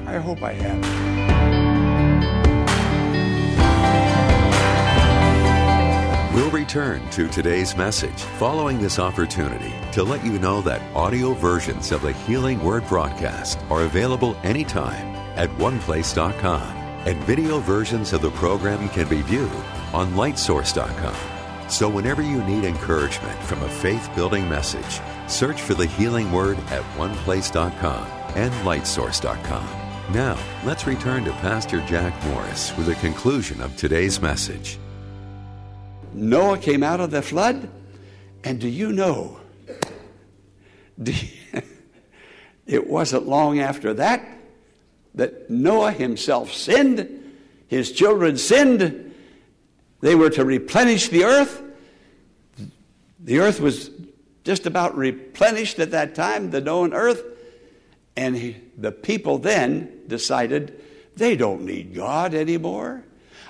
I 0.06 0.18
hope 0.18 0.42
I 0.42 0.52
have. 0.52 1.16
We'll 6.34 6.50
return 6.50 7.08
to 7.10 7.28
today's 7.28 7.74
message 7.76 8.20
following 8.38 8.78
this 8.78 8.98
opportunity 8.98 9.72
to 9.92 10.02
let 10.02 10.22
you 10.22 10.38
know 10.38 10.60
that 10.60 10.82
audio 10.94 11.32
versions 11.32 11.92
of 11.92 12.02
the 12.02 12.12
Healing 12.12 12.62
Word 12.62 12.86
broadcast 12.88 13.58
are 13.70 13.84
available 13.84 14.36
anytime 14.42 15.16
at 15.36 15.48
oneplace.com, 15.52 16.76
and 17.06 17.16
video 17.24 17.58
versions 17.60 18.12
of 18.12 18.20
the 18.20 18.30
program 18.32 18.86
can 18.90 19.08
be 19.08 19.22
viewed 19.22 19.50
on 19.94 20.12
lightsource.com. 20.12 21.70
So 21.70 21.88
whenever 21.88 22.20
you 22.20 22.44
need 22.44 22.64
encouragement 22.64 23.38
from 23.40 23.62
a 23.62 23.68
faith 23.68 24.10
building 24.14 24.46
message, 24.46 25.00
search 25.28 25.62
for 25.62 25.72
the 25.72 25.86
Healing 25.86 26.30
Word 26.30 26.58
at 26.70 26.82
oneplace.com 26.98 28.06
and 28.36 28.52
lightsource.com. 28.66 29.85
Now, 30.12 30.38
let's 30.64 30.86
return 30.86 31.24
to 31.24 31.32
Pastor 31.32 31.80
Jack 31.86 32.14
Morris 32.26 32.72
with 32.76 32.86
the 32.86 32.94
conclusion 32.94 33.60
of 33.60 33.76
today's 33.76 34.22
message. 34.22 34.78
Noah 36.14 36.58
came 36.58 36.84
out 36.84 37.00
of 37.00 37.10
the 37.10 37.22
flood, 37.22 37.68
and 38.44 38.60
do 38.60 38.68
you 38.68 38.92
know? 38.92 39.40
it 42.66 42.86
wasn't 42.86 43.26
long 43.26 43.58
after 43.58 43.94
that 43.94 44.24
that 45.16 45.50
Noah 45.50 45.90
himself 45.90 46.52
sinned, 46.52 47.34
his 47.66 47.90
children 47.90 48.36
sinned. 48.36 49.12
They 50.02 50.14
were 50.14 50.30
to 50.30 50.44
replenish 50.44 51.08
the 51.08 51.24
earth. 51.24 51.62
The 53.18 53.40
earth 53.40 53.58
was 53.58 53.90
just 54.44 54.66
about 54.66 54.96
replenished 54.96 55.80
at 55.80 55.90
that 55.90 56.14
time, 56.14 56.52
the 56.52 56.60
known 56.60 56.94
earth. 56.94 57.24
And 58.16 58.36
he, 58.36 58.56
the 58.76 58.92
people 58.92 59.38
then 59.38 60.00
decided 60.06 60.80
they 61.16 61.36
don't 61.36 61.64
need 61.64 61.94
God 61.94 62.34
anymore. 62.34 63.04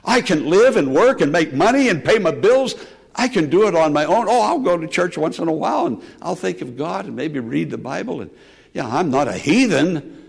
I 0.04 0.20
can 0.20 0.48
live 0.48 0.76
and 0.76 0.94
work 0.94 1.20
and 1.20 1.32
make 1.32 1.52
money 1.52 1.88
and 1.88 2.04
pay 2.04 2.18
my 2.18 2.30
bills. 2.30 2.74
I 3.14 3.28
can 3.28 3.48
do 3.48 3.66
it 3.66 3.74
on 3.74 3.92
my 3.92 4.04
own. 4.04 4.26
Oh, 4.28 4.42
I'll 4.42 4.58
go 4.58 4.76
to 4.76 4.86
church 4.86 5.16
once 5.16 5.38
in 5.38 5.48
a 5.48 5.52
while 5.52 5.86
and 5.86 6.02
I'll 6.20 6.36
think 6.36 6.60
of 6.60 6.76
God 6.76 7.06
and 7.06 7.16
maybe 7.16 7.40
read 7.40 7.70
the 7.70 7.78
Bible. 7.78 8.20
And 8.20 8.30
yeah, 8.72 8.86
I'm 8.86 9.10
not 9.10 9.26
a 9.26 9.32
heathen. 9.32 10.24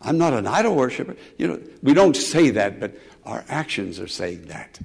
I'm 0.00 0.18
not 0.18 0.32
an 0.32 0.46
idol 0.46 0.76
worshiper. 0.76 1.16
You 1.36 1.48
know, 1.48 1.60
we 1.82 1.94
don't 1.94 2.16
say 2.16 2.50
that, 2.50 2.78
but 2.78 2.96
our 3.24 3.44
actions 3.48 3.98
are 3.98 4.06
saying 4.06 4.46
that. 4.46 4.78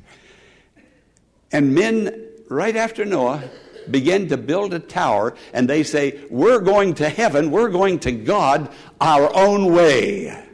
And 1.51 1.75
men, 1.75 2.27
right 2.49 2.75
after 2.75 3.05
Noah, 3.05 3.43
begin 3.89 4.29
to 4.29 4.37
build 4.37 4.73
a 4.73 4.79
tower 4.79 5.35
and 5.53 5.69
they 5.69 5.83
say, 5.83 6.21
We're 6.29 6.59
going 6.59 6.95
to 6.95 7.09
heaven, 7.09 7.51
we're 7.51 7.69
going 7.69 7.99
to 7.99 8.11
God 8.11 8.69
our 8.99 9.33
own 9.35 9.73
way. 9.73 10.47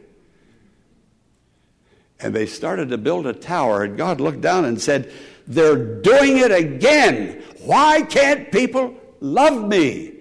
And 2.20 2.34
they 2.34 2.46
started 2.46 2.90
to 2.90 2.98
build 2.98 3.28
a 3.28 3.34
tower, 3.34 3.84
and 3.84 3.96
God 3.96 4.20
looked 4.20 4.42
down 4.42 4.66
and 4.66 4.82
said, 4.82 5.12
They're 5.48 6.02
doing 6.02 6.38
it 6.38 6.52
again. 6.52 7.44
Why 7.60 8.02
can't 8.02 8.52
people 8.52 8.96
love 9.20 9.68
me? 9.68 10.14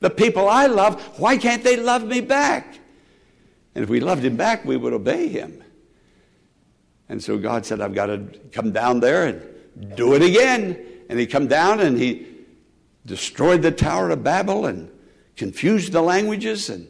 The 0.00 0.10
people 0.10 0.48
I 0.48 0.66
love, 0.66 1.00
why 1.18 1.36
can't 1.36 1.62
they 1.62 1.76
love 1.76 2.04
me 2.04 2.20
back? 2.20 2.78
And 3.74 3.84
if 3.84 3.90
we 3.90 4.00
loved 4.00 4.24
him 4.24 4.36
back, 4.36 4.64
we 4.64 4.76
would 4.76 4.92
obey 4.92 5.28
him. 5.28 5.62
And 7.08 7.22
so 7.22 7.38
God 7.38 7.66
said, 7.66 7.80
I've 7.80 7.94
got 7.94 8.06
to 8.06 8.18
come 8.52 8.72
down 8.72 9.00
there 9.00 9.26
and 9.26 9.96
do 9.96 10.14
it 10.14 10.22
again. 10.22 10.78
And 11.08 11.18
he 11.18 11.26
come 11.26 11.48
down 11.48 11.80
and 11.80 11.98
he 11.98 12.26
destroyed 13.10 13.60
the 13.60 13.72
Tower 13.72 14.10
of 14.10 14.22
Babel 14.22 14.66
and 14.66 14.88
confused 15.36 15.90
the 15.90 16.00
languages. 16.00 16.70
And 16.70 16.86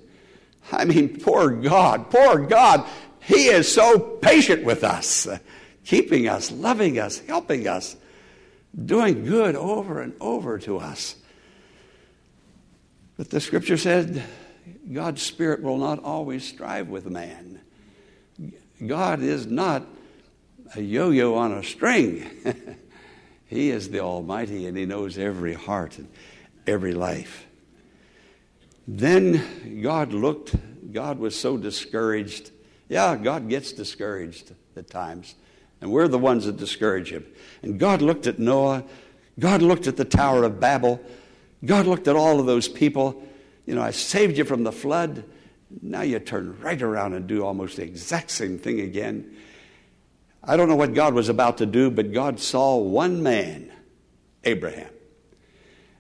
I 0.71 0.85
mean, 0.85 1.19
poor 1.19 1.51
God, 1.51 2.11
poor 2.11 2.47
God. 2.47 2.87
He 3.21 3.47
is 3.47 3.73
so 3.73 3.99
patient 3.99 4.63
with 4.63 4.85
us, 4.85 5.27
keeping 5.87 6.29
us, 6.29 6.53
loving 6.53 6.99
us, 6.99 7.21
helping 7.21 7.67
us, 7.67 7.97
doing 8.85 9.25
good 9.25 9.57
over 9.57 10.03
and 10.03 10.13
over 10.21 10.59
to 10.59 10.77
us. 10.77 11.17
But 13.17 13.31
the 13.31 13.41
scripture 13.41 13.79
said 13.79 14.23
God's 14.93 15.23
Spirit 15.23 15.63
will 15.63 15.79
not 15.79 16.05
always 16.05 16.47
strive 16.47 16.89
with 16.89 17.07
man. 17.07 17.63
God 18.87 19.23
is 19.23 19.47
not 19.47 19.87
a 20.75 20.83
yo 20.83 21.09
yo 21.09 21.35
on 21.37 21.53
a 21.53 21.65
string. 21.65 22.29
he 23.51 23.71
is 23.71 23.91
the 23.91 23.99
Almighty 23.99 24.69
and 24.69 24.77
He 24.77 24.87
knows 24.87 25.19
every 25.19 25.55
heart 25.55 25.99
and 25.99 26.07
every 26.69 26.95
life. 26.95 27.47
Then 28.87 29.83
God 29.83 30.13
looked, 30.13 30.55
God 30.93 31.19
was 31.19 31.35
so 31.37 31.57
discouraged. 31.57 32.53
Yeah, 32.89 33.17
God 33.17 33.49
gets 33.49 33.73
discouraged 33.73 34.53
at 34.77 34.89
times, 34.89 35.35
and 35.81 35.91
we're 35.91 36.07
the 36.07 36.17
ones 36.17 36.47
that 36.47 36.59
discourage 36.59 37.11
Him. 37.11 37.27
And 37.61 37.77
God 37.81 38.03
looked 38.03 38.29
at 38.29 38.39
Noah, 38.39 38.85
God 39.37 39.63
looked 39.63 39.89
at 39.89 39.97
the 39.97 40.05
Tower 40.05 40.45
of 40.45 40.61
Babel, 40.61 41.01
God 41.65 41.87
looked 41.87 42.07
at 42.07 42.15
all 42.15 42.39
of 42.39 42.47
those 42.47 42.69
people. 42.69 43.21
You 43.67 43.75
know, 43.75 43.83
I 43.83 43.91
saved 43.91 44.39
you 44.39 44.45
from 44.45 44.63
the 44.63 44.73
flood. 44.73 45.25
Now 45.83 46.03
you 46.03 46.21
turn 46.21 46.57
right 46.61 46.81
around 46.81 47.15
and 47.15 47.27
do 47.27 47.45
almost 47.45 47.77
the 47.77 47.83
exact 47.83 48.31
same 48.31 48.59
thing 48.59 48.81
again. 48.81 49.37
I 50.43 50.57
don't 50.57 50.69
know 50.69 50.77
what 50.77 50.95
God 50.95 51.15
was 51.15 51.29
about 51.29 51.59
to 51.59 51.67
do, 51.67 51.91
but 51.91 52.13
God 52.13 52.41
saw 52.41 52.79
one 52.79 53.23
man, 53.23 53.71
Abraham. 54.45 54.91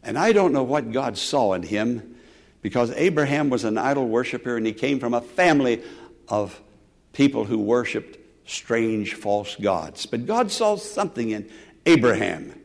And 0.03 0.19
I 0.19 0.33
don't 0.33 0.53
know 0.53 0.63
what 0.63 0.93
God 0.93 1.19
saw 1.19 1.53
in 1.53 1.63
him 1.63 2.17
because 2.63 2.91
Abraham 2.93 3.51
was 3.51 3.65
an 3.65 3.77
idol 3.77 4.09
worshiper 4.09 4.57
and 4.57 4.67
he 4.67 4.73
came 4.73 4.99
from 4.99 5.15
a 5.15 5.21
family 5.21 5.83
of 6.29 6.61
people 7.13 7.45
who 7.45 7.59
worshiped 7.59 8.19
strange 8.47 9.15
false 9.15 9.57
gods. 9.57 10.07
But 10.07 10.27
God 10.27 10.51
saw 10.51 10.77
something 10.77 11.31
in 11.31 11.51
Abraham. 11.87 12.59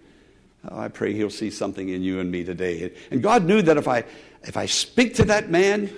Oh, 0.70 0.80
I 0.80 0.88
pray 0.88 1.14
he'll 1.14 1.30
see 1.30 1.52
something 1.52 1.90
in 1.90 2.02
you 2.02 2.20
and 2.20 2.32
me 2.32 2.44
today. 2.44 2.94
And 3.12 3.22
God 3.22 3.44
knew 3.44 3.62
that 3.62 3.78
if 3.78 3.88
I, 3.88 4.06
if 4.44 4.58
I 4.58 4.66
speak 4.66 5.16
to 5.16 5.26
that 5.26 5.50
man, 5.50 5.94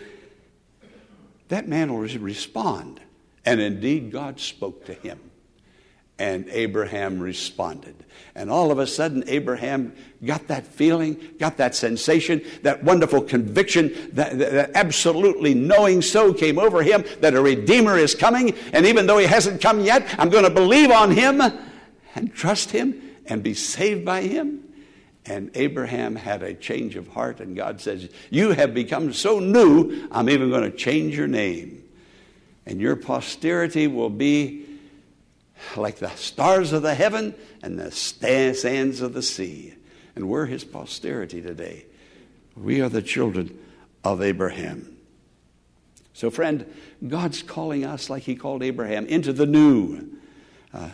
that 1.49 1.67
man 1.67 1.93
will 1.93 1.99
respond. 1.99 2.99
And 3.45 3.61
indeed, 3.61 4.11
God 4.11 4.39
spoke 4.39 4.85
to 4.87 4.93
him. 4.93 5.19
And 6.19 6.47
Abraham 6.49 7.19
responded. 7.19 7.95
And 8.37 8.51
all 8.51 8.71
of 8.71 8.77
a 8.77 8.85
sudden, 8.85 9.23
Abraham 9.27 9.95
got 10.23 10.47
that 10.47 10.65
feeling, 10.65 11.19
got 11.39 11.57
that 11.57 11.75
sensation, 11.75 12.43
that 12.61 12.83
wonderful 12.83 13.21
conviction, 13.21 14.11
that, 14.13 14.37
that, 14.37 14.71
absolutely 14.75 15.55
knowing 15.55 16.03
so 16.03 16.33
came 16.33 16.59
over 16.59 16.83
him 16.83 17.03
that 17.21 17.33
a 17.33 17.41
Redeemer 17.41 17.97
is 17.97 18.13
coming. 18.13 18.53
And 18.73 18.85
even 18.85 19.07
though 19.07 19.17
he 19.17 19.25
hasn't 19.25 19.59
come 19.59 19.81
yet, 19.81 20.07
I'm 20.19 20.29
going 20.29 20.43
to 20.43 20.51
believe 20.51 20.91
on 20.91 21.11
him 21.11 21.41
and 22.13 22.33
trust 22.33 22.69
him 22.69 23.01
and 23.25 23.41
be 23.41 23.55
saved 23.55 24.05
by 24.05 24.21
him. 24.21 24.63
And 25.25 25.49
Abraham 25.55 26.15
had 26.15 26.43
a 26.43 26.53
change 26.53 26.95
of 26.95 27.07
heart, 27.07 27.41
and 27.41 27.55
God 27.55 27.81
says, 27.81 28.07
You 28.29 28.51
have 28.51 28.73
become 28.73 29.11
so 29.13 29.39
new, 29.39 30.07
I'm 30.11 30.29
even 30.29 30.49
going 30.49 30.71
to 30.71 30.77
change 30.77 31.17
your 31.17 31.27
name. 31.27 31.83
And 32.65 32.79
your 32.79 32.95
posterity 32.95 33.87
will 33.87 34.09
be 34.09 34.66
like 35.75 35.97
the 35.97 36.09
stars 36.11 36.73
of 36.73 36.81
the 36.81 36.95
heaven 36.95 37.35
and 37.61 37.79
the 37.79 37.91
sands 37.91 39.01
of 39.01 39.13
the 39.13 39.21
sea. 39.21 39.73
And 40.15 40.27
we're 40.29 40.45
his 40.45 40.63
posterity 40.63 41.41
today. 41.41 41.85
We 42.55 42.81
are 42.81 42.89
the 42.89 43.01
children 43.01 43.57
of 44.03 44.21
Abraham. 44.21 44.97
So, 46.13 46.31
friend, 46.31 46.65
God's 47.07 47.43
calling 47.43 47.85
us, 47.85 48.09
like 48.09 48.23
he 48.23 48.35
called 48.35 48.63
Abraham, 48.63 49.05
into 49.05 49.31
the 49.31 49.45
new, 49.45 50.07
uh, 50.73 50.89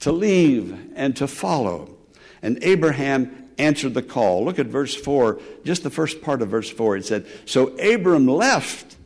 to 0.00 0.12
leave 0.12 0.92
and 0.96 1.14
to 1.16 1.26
follow. 1.26 1.94
And 2.40 2.58
Abraham 2.62 3.50
answered 3.58 3.94
the 3.94 4.02
call. 4.02 4.44
Look 4.44 4.58
at 4.58 4.66
verse 4.66 4.94
4, 4.94 5.38
just 5.64 5.82
the 5.82 5.90
first 5.90 6.22
part 6.22 6.40
of 6.40 6.48
verse 6.48 6.70
4. 6.70 6.96
It 6.96 7.04
said, 7.04 7.26
So 7.44 7.76
Abram 7.78 8.26
left. 8.26 8.96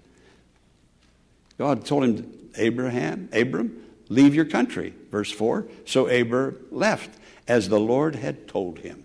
God 1.58 1.84
told 1.84 2.04
him, 2.04 2.32
Abraham, 2.56 3.28
Abram, 3.32 3.82
Leave 4.08 4.34
your 4.34 4.44
country. 4.44 4.94
Verse 5.10 5.30
4 5.30 5.66
So 5.84 6.06
Abram 6.08 6.58
left 6.70 7.10
as 7.48 7.68
the 7.68 7.80
Lord 7.80 8.14
had 8.14 8.48
told 8.48 8.80
him. 8.80 9.04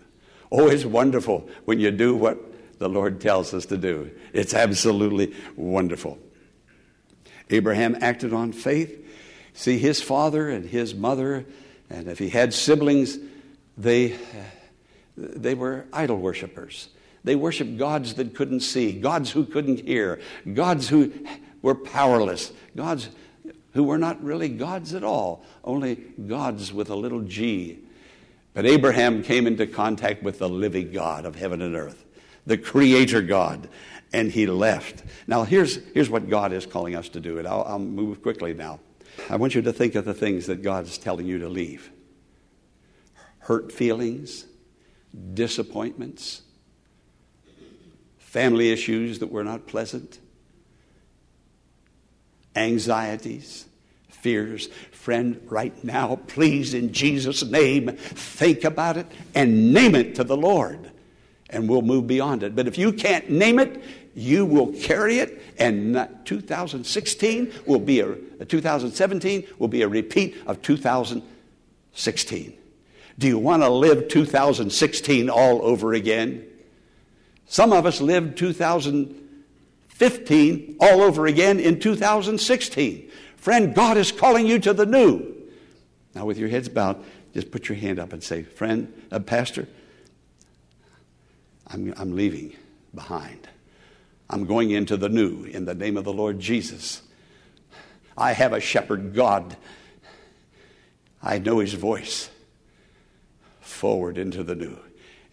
Oh, 0.50 0.68
it's 0.68 0.84
wonderful 0.84 1.48
when 1.64 1.80
you 1.80 1.90
do 1.90 2.14
what 2.14 2.38
the 2.78 2.88
Lord 2.88 3.20
tells 3.20 3.54
us 3.54 3.66
to 3.66 3.76
do. 3.76 4.10
It's 4.32 4.54
absolutely 4.54 5.34
wonderful. 5.56 6.18
Abraham 7.50 7.96
acted 8.00 8.32
on 8.32 8.52
faith. 8.52 8.98
See, 9.54 9.78
his 9.78 10.02
father 10.02 10.48
and 10.48 10.68
his 10.68 10.94
mother, 10.94 11.46
and 11.90 12.08
if 12.08 12.18
he 12.18 12.28
had 12.28 12.54
siblings, 12.54 13.18
they, 13.76 14.16
they 15.16 15.54
were 15.54 15.86
idol 15.92 16.18
worshippers. 16.18 16.88
They 17.24 17.36
worshiped 17.36 17.78
gods 17.78 18.14
that 18.14 18.34
couldn't 18.34 18.60
see, 18.60 18.92
gods 18.92 19.30
who 19.30 19.44
couldn't 19.44 19.80
hear, 19.80 20.20
gods 20.54 20.88
who 20.88 21.12
were 21.60 21.74
powerless, 21.74 22.52
gods 22.74 23.08
who 23.72 23.84
were 23.84 23.98
not 23.98 24.22
really 24.22 24.48
gods 24.48 24.94
at 24.94 25.04
all, 25.04 25.44
only 25.64 25.94
gods 25.94 26.72
with 26.72 26.90
a 26.90 26.94
little 26.94 27.22
g. 27.22 27.78
But 28.54 28.66
Abraham 28.66 29.22
came 29.22 29.46
into 29.46 29.66
contact 29.66 30.22
with 30.22 30.38
the 30.38 30.48
living 30.48 30.92
God 30.92 31.24
of 31.24 31.36
heaven 31.36 31.62
and 31.62 31.74
earth, 31.74 32.04
the 32.46 32.58
creator 32.58 33.22
God, 33.22 33.68
and 34.12 34.30
he 34.30 34.46
left. 34.46 35.02
Now, 35.26 35.44
here's, 35.44 35.76
here's 35.92 36.10
what 36.10 36.28
God 36.28 36.52
is 36.52 36.66
calling 36.66 36.94
us 36.94 37.08
to 37.10 37.20
do, 37.20 37.38
and 37.38 37.48
I'll, 37.48 37.64
I'll 37.66 37.78
move 37.78 38.22
quickly 38.22 38.52
now. 38.52 38.80
I 39.30 39.36
want 39.36 39.54
you 39.54 39.62
to 39.62 39.72
think 39.72 39.94
of 39.94 40.04
the 40.04 40.14
things 40.14 40.46
that 40.46 40.62
God 40.62 40.84
is 40.84 40.98
telling 40.98 41.26
you 41.26 41.38
to 41.38 41.48
leave 41.48 41.90
hurt 43.46 43.72
feelings, 43.72 44.46
disappointments, 45.34 46.42
family 48.18 48.70
issues 48.70 49.18
that 49.18 49.32
were 49.32 49.42
not 49.42 49.66
pleasant, 49.66 50.20
anxieties, 52.54 53.66
fears. 54.08 54.68
Friend, 54.92 55.40
right 55.50 55.82
now, 55.84 56.16
please, 56.28 56.74
in 56.74 56.92
Jesus' 56.92 57.42
name, 57.42 57.88
think 57.96 58.64
about 58.64 58.96
it 58.96 59.06
and 59.34 59.72
name 59.72 59.94
it 59.94 60.14
to 60.14 60.24
the 60.24 60.36
Lord, 60.36 60.90
and 61.50 61.68
we'll 61.68 61.82
move 61.82 62.06
beyond 62.06 62.42
it. 62.42 62.54
But 62.54 62.68
if 62.68 62.78
you 62.78 62.92
can't 62.92 63.28
name 63.30 63.58
it, 63.58 63.82
you 64.14 64.44
will 64.44 64.72
carry 64.72 65.18
it, 65.18 65.42
and 65.58 66.08
2016 66.24 67.52
will 67.66 67.80
be 67.80 68.00
a 68.00 68.12
uh, 68.42 68.44
2017 68.46 69.46
will 69.58 69.68
be 69.68 69.82
a 69.82 69.88
repeat 69.88 70.36
of 70.46 70.60
2016. 70.62 72.58
Do 73.18 73.26
you 73.26 73.38
want 73.38 73.62
to 73.62 73.68
live 73.68 74.08
2016 74.08 75.30
all 75.30 75.62
over 75.62 75.94
again? 75.94 76.44
Some 77.46 77.72
of 77.72 77.86
us 77.86 78.00
lived 78.00 78.36
2000 78.36 79.21
15 79.94 80.76
all 80.80 81.02
over 81.02 81.26
again 81.26 81.60
in 81.60 81.78
2016. 81.78 83.10
Friend, 83.36 83.74
God 83.74 83.96
is 83.96 84.12
calling 84.12 84.46
you 84.46 84.58
to 84.60 84.72
the 84.72 84.86
new. 84.86 85.34
Now, 86.14 86.26
with 86.26 86.38
your 86.38 86.48
heads 86.48 86.68
bowed, 86.68 87.02
just 87.34 87.50
put 87.50 87.68
your 87.68 87.76
hand 87.76 87.98
up 87.98 88.12
and 88.12 88.22
say, 88.22 88.42
Friend, 88.42 88.92
uh, 89.10 89.18
Pastor, 89.20 89.66
I'm, 91.66 91.94
I'm 91.96 92.16
leaving 92.16 92.54
behind. 92.94 93.48
I'm 94.28 94.46
going 94.46 94.70
into 94.70 94.96
the 94.96 95.08
new 95.08 95.44
in 95.44 95.64
the 95.64 95.74
name 95.74 95.96
of 95.96 96.04
the 96.04 96.12
Lord 96.12 96.40
Jesus. 96.40 97.02
I 98.16 98.32
have 98.32 98.52
a 98.52 98.60
shepherd 98.60 99.14
God. 99.14 99.56
I 101.22 101.38
know 101.38 101.58
his 101.58 101.74
voice. 101.74 102.30
Forward 103.60 104.18
into 104.18 104.42
the 104.42 104.54
new. 104.54 104.78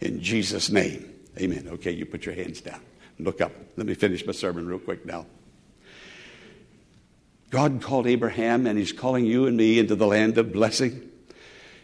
In 0.00 0.22
Jesus' 0.22 0.70
name. 0.70 1.14
Amen. 1.38 1.68
Okay, 1.72 1.92
you 1.92 2.06
put 2.06 2.26
your 2.26 2.34
hands 2.34 2.60
down. 2.60 2.80
Look 3.24 3.40
up. 3.40 3.52
Let 3.76 3.86
me 3.86 3.94
finish 3.94 4.24
my 4.24 4.32
sermon 4.32 4.66
real 4.66 4.78
quick 4.78 5.04
now. 5.04 5.26
God 7.50 7.82
called 7.82 8.06
Abraham, 8.06 8.66
and 8.66 8.78
He's 8.78 8.92
calling 8.92 9.24
you 9.24 9.46
and 9.46 9.56
me 9.56 9.78
into 9.78 9.96
the 9.96 10.06
land 10.06 10.38
of 10.38 10.52
blessing, 10.52 11.08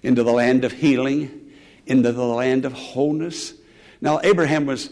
into 0.03 0.23
the 0.23 0.33
land 0.33 0.65
of 0.65 0.73
healing, 0.73 1.53
into 1.87 2.13
the 2.13 2.25
land 2.25 2.65
of 2.65 2.73
wholeness. 2.73 3.55
Now, 4.01 4.21
Abraham 4.23 4.67
was 4.67 4.91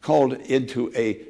called 0.00 0.32
into 0.32 0.92
a 0.94 1.20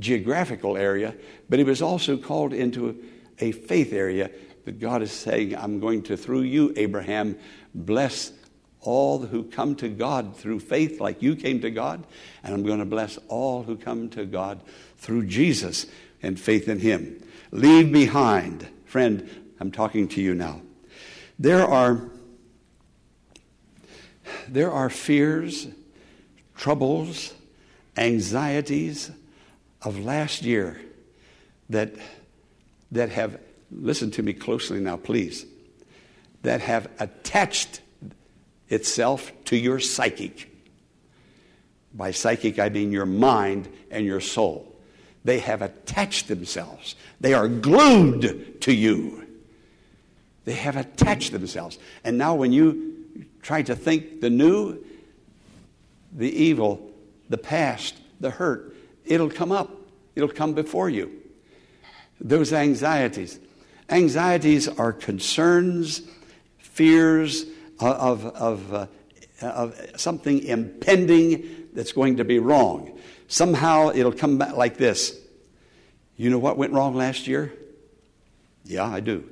geographical 0.00 0.76
area, 0.76 1.14
but 1.48 1.58
he 1.58 1.64
was 1.64 1.80
also 1.80 2.16
called 2.16 2.52
into 2.52 3.02
a 3.38 3.52
faith 3.52 3.92
area 3.92 4.30
that 4.64 4.78
God 4.78 5.02
is 5.02 5.12
saying, 5.12 5.56
I'm 5.56 5.80
going 5.80 6.02
to, 6.04 6.16
through 6.16 6.42
you, 6.42 6.72
Abraham, 6.76 7.38
bless 7.74 8.32
all 8.82 9.20
who 9.20 9.44
come 9.44 9.74
to 9.76 9.88
God 9.88 10.36
through 10.36 10.60
faith, 10.60 11.00
like 11.00 11.22
you 11.22 11.36
came 11.36 11.60
to 11.60 11.70
God, 11.70 12.04
and 12.42 12.52
I'm 12.52 12.64
going 12.64 12.80
to 12.80 12.84
bless 12.84 13.18
all 13.28 13.62
who 13.62 13.76
come 13.76 14.10
to 14.10 14.26
God 14.26 14.60
through 14.98 15.26
Jesus 15.26 15.86
and 16.22 16.38
faith 16.38 16.68
in 16.68 16.80
Him. 16.80 17.22
Leave 17.50 17.92
behind, 17.92 18.68
friend, 18.84 19.28
I'm 19.60 19.70
talking 19.70 20.08
to 20.08 20.20
you 20.20 20.34
now. 20.34 20.60
There 21.38 21.64
are, 21.64 22.08
there 24.48 24.70
are 24.70 24.90
fears, 24.90 25.68
troubles, 26.56 27.32
anxieties 27.96 29.10
of 29.82 29.98
last 29.98 30.42
year 30.42 30.80
that, 31.70 31.94
that 32.90 33.10
have, 33.10 33.38
listen 33.70 34.10
to 34.12 34.22
me 34.22 34.32
closely 34.32 34.80
now, 34.80 34.96
please, 34.96 35.46
that 36.42 36.60
have 36.60 36.88
attached 36.98 37.80
itself 38.72 39.32
to 39.44 39.56
your 39.56 39.78
psychic. 39.78 40.50
By 41.94 42.10
psychic, 42.10 42.58
I 42.58 42.70
mean 42.70 42.90
your 42.90 43.06
mind 43.06 43.68
and 43.90 44.06
your 44.06 44.20
soul. 44.20 44.74
They 45.24 45.38
have 45.40 45.62
attached 45.62 46.28
themselves, 46.28 46.96
they 47.20 47.34
are 47.34 47.48
glued 47.48 48.60
to 48.62 48.72
you. 48.72 49.18
They 50.44 50.54
have 50.54 50.76
attached 50.76 51.30
themselves. 51.30 51.78
And 52.02 52.18
now, 52.18 52.34
when 52.34 52.52
you 52.52 53.28
try 53.42 53.62
to 53.62 53.76
think 53.76 54.20
the 54.20 54.28
new, 54.28 54.84
the 56.12 56.28
evil, 56.28 56.90
the 57.28 57.38
past, 57.38 57.94
the 58.18 58.30
hurt, 58.30 58.74
it'll 59.04 59.30
come 59.30 59.52
up. 59.52 59.70
It'll 60.16 60.28
come 60.28 60.52
before 60.52 60.90
you. 60.90 61.12
Those 62.20 62.52
anxieties. 62.52 63.38
Anxieties 63.88 64.66
are 64.66 64.92
concerns, 64.92 66.02
fears, 66.58 67.44
of, 67.82 68.26
of, 68.26 68.74
uh, 68.74 68.86
of 69.42 69.80
something 69.96 70.42
impending 70.42 71.68
that's 71.72 71.92
going 71.92 72.16
to 72.16 72.24
be 72.24 72.38
wrong. 72.38 72.98
Somehow 73.28 73.90
it'll 73.94 74.12
come 74.12 74.38
back 74.38 74.56
like 74.56 74.76
this. 74.76 75.18
You 76.16 76.30
know 76.30 76.38
what 76.38 76.56
went 76.56 76.72
wrong 76.72 76.94
last 76.94 77.26
year? 77.26 77.52
Yeah, 78.64 78.84
I 78.84 79.00
do. 79.00 79.28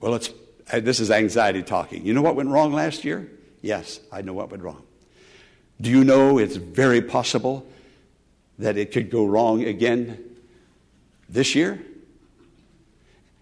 Well, 0.00 0.14
it's, 0.14 0.30
uh, 0.72 0.80
this 0.80 1.00
is 1.00 1.10
anxiety 1.10 1.62
talking. 1.62 2.04
You 2.04 2.14
know 2.14 2.22
what 2.22 2.36
went 2.36 2.48
wrong 2.48 2.72
last 2.72 3.04
year? 3.04 3.30
Yes, 3.62 4.00
I 4.12 4.22
know 4.22 4.32
what 4.32 4.50
went 4.50 4.62
wrong. 4.62 4.82
Do 5.80 5.90
you 5.90 6.04
know 6.04 6.38
it's 6.38 6.56
very 6.56 7.02
possible 7.02 7.66
that 8.58 8.76
it 8.76 8.92
could 8.92 9.10
go 9.10 9.24
wrong 9.26 9.64
again 9.64 10.18
this 11.28 11.54
year? 11.54 11.80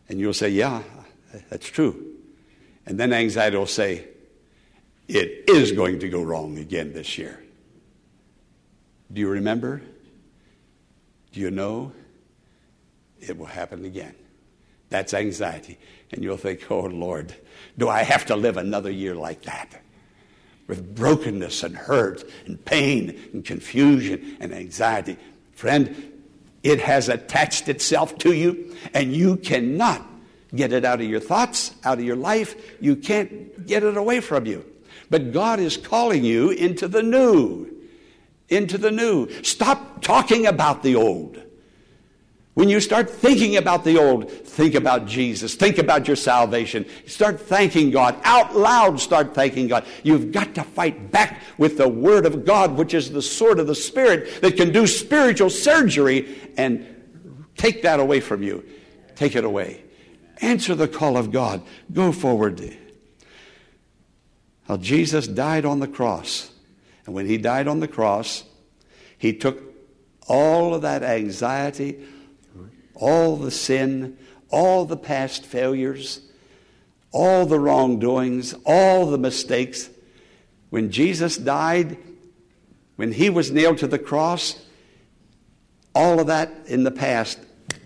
And 0.09 0.19
you'll 0.19 0.35
say, 0.35 0.49
Yeah, 0.51 0.83
That's 1.51 1.67
true. 1.67 2.12
And 2.87 2.99
then 2.99 3.13
anxiety 3.13 3.57
will 3.57 3.67
say, 3.67 4.09
it 5.09 5.45
is 5.49 5.73
going 5.73 6.01
to 6.01 6.09
go 6.09 6.23
wrong 6.23 6.59
again 6.59 6.93
this 6.93 7.19
year. 7.19 7.43
Do 9.13 9.21
you 9.21 9.29
remember? 9.29 9.83
Do 11.33 11.41
you 11.41 11.51
know? 11.51 11.93
It 13.21 13.39
will 13.39 13.47
happen 13.47 13.85
again. 13.85 14.15
That's 14.89 15.15
anxiety. 15.15 15.79
And 16.11 16.23
you'll 16.23 16.37
think, 16.37 16.71
oh 16.71 16.81
Lord, 16.81 17.35
do 17.79 17.89
I 17.89 18.03
have 18.03 18.27
to 18.27 18.37
live 18.37 18.57
another 18.57 18.91
year 18.91 19.15
like 19.15 19.43
that? 19.43 19.81
With 20.67 20.95
brokenness 20.95 21.63
and 21.63 21.77
hurt 21.77 22.25
and 22.47 22.63
pain 22.65 23.19
and 23.33 23.45
confusion 23.45 24.37
and 24.41 24.53
anxiety. 24.53 25.17
Friend, 25.53 26.13
it 26.63 26.81
has 26.81 27.09
attached 27.09 27.69
itself 27.69 28.19
to 28.19 28.33
you, 28.33 28.77
and 28.95 29.15
you 29.15 29.37
cannot 29.37 30.07
get 30.55 30.73
it 30.73 30.85
out 30.85 31.01
of 31.01 31.07
your 31.07 31.21
thoughts, 31.21 31.75
out 31.85 31.99
of 31.99 32.05
your 32.05 32.17
life. 32.17 32.55
You 32.81 32.97
can't 32.97 33.67
get 33.67 33.83
it 33.83 33.97
away 33.97 34.21
from 34.21 34.47
you. 34.47 34.65
But 35.11 35.33
God 35.33 35.61
is 35.61 35.77
calling 35.77 36.25
you 36.25 36.51
into 36.51 36.89
the 36.89 37.03
new. 37.03 37.69
Into 38.49 38.79
the 38.79 38.91
new. 38.91 39.29
Stop 39.43 40.03
talking 40.03 40.47
about 40.47 40.83
the 40.83 40.97
old. 40.97 41.43
When 42.55 42.69
you 42.69 42.81
start 42.81 43.09
thinking 43.09 43.57
about 43.57 43.83
the 43.83 43.99
old, 43.99 44.31
think 44.31 44.75
about 44.75 45.07
Jesus. 45.07 45.55
Think 45.55 45.79
about 45.79 46.07
your 46.07 46.17
salvation. 46.17 46.85
Start 47.07 47.41
thanking 47.41 47.91
God. 47.91 48.19
Out 48.25 48.55
loud, 48.55 49.01
start 49.01 49.35
thanking 49.35 49.69
God. 49.69 49.87
You've 50.03 50.33
got 50.33 50.55
to 50.57 50.63
fight 50.63 51.11
back 51.11 51.41
with 51.57 51.79
the 51.79 51.89
Word 51.89 52.27
of 52.27 52.45
God, 52.45 52.73
which 52.73 52.93
is 52.93 53.11
the 53.11 53.23
sword 53.23 53.59
of 53.59 53.67
the 53.67 53.75
Spirit 53.75 54.43
that 54.43 54.59
can 54.59 54.71
do 54.71 54.87
spiritual 54.87 55.49
surgery 55.49 56.39
and 56.59 56.87
take 57.57 57.83
that 57.83 58.01
away 58.01 58.21
from 58.21 58.43
you. 58.43 58.63
Take 59.17 59.35
it 59.35 59.45
away. 59.45 59.83
Answer 60.43 60.75
the 60.75 60.89
call 60.89 61.17
of 61.17 61.31
God. 61.31 61.63
Go 61.93 62.11
forward. 62.11 62.77
Now, 64.69 64.77
Jesus 64.77 65.29
died 65.29 65.65
on 65.65 65.79
the 65.79 65.89
cross. 65.89 66.51
And 67.07 67.15
when 67.15 67.27
he 67.27 67.39
died 67.39 67.69
on 67.69 67.81
the 67.81 67.89
cross, 67.89 68.45
he 69.17 69.33
took 69.33 69.63
all 70.27 70.75
of 70.75 70.83
that 70.83 71.03
anxiety, 71.03 72.05
all 72.95 73.37
the 73.37 73.51
sin, 73.51 74.19
all 74.51 74.85
the 74.85 74.97
past 74.97 75.47
failures, 75.47 76.21
all 77.13 77.47
the 77.47 77.59
wrongdoings, 77.59 78.55
all 78.67 79.07
the 79.07 79.19
mistakes. 79.19 79.91
When 80.71 80.91
Jesus 80.91 81.37
died, 81.37 81.99
when 82.97 83.13
he 83.13 83.31
was 83.31 83.51
nailed 83.51 83.79
to 83.79 83.87
the 83.87 83.99
cross, 83.99 84.61
all 85.95 86.19
of 86.19 86.27
that 86.27 86.53
in 86.67 86.85
the 86.85 86.91
past 86.91 87.39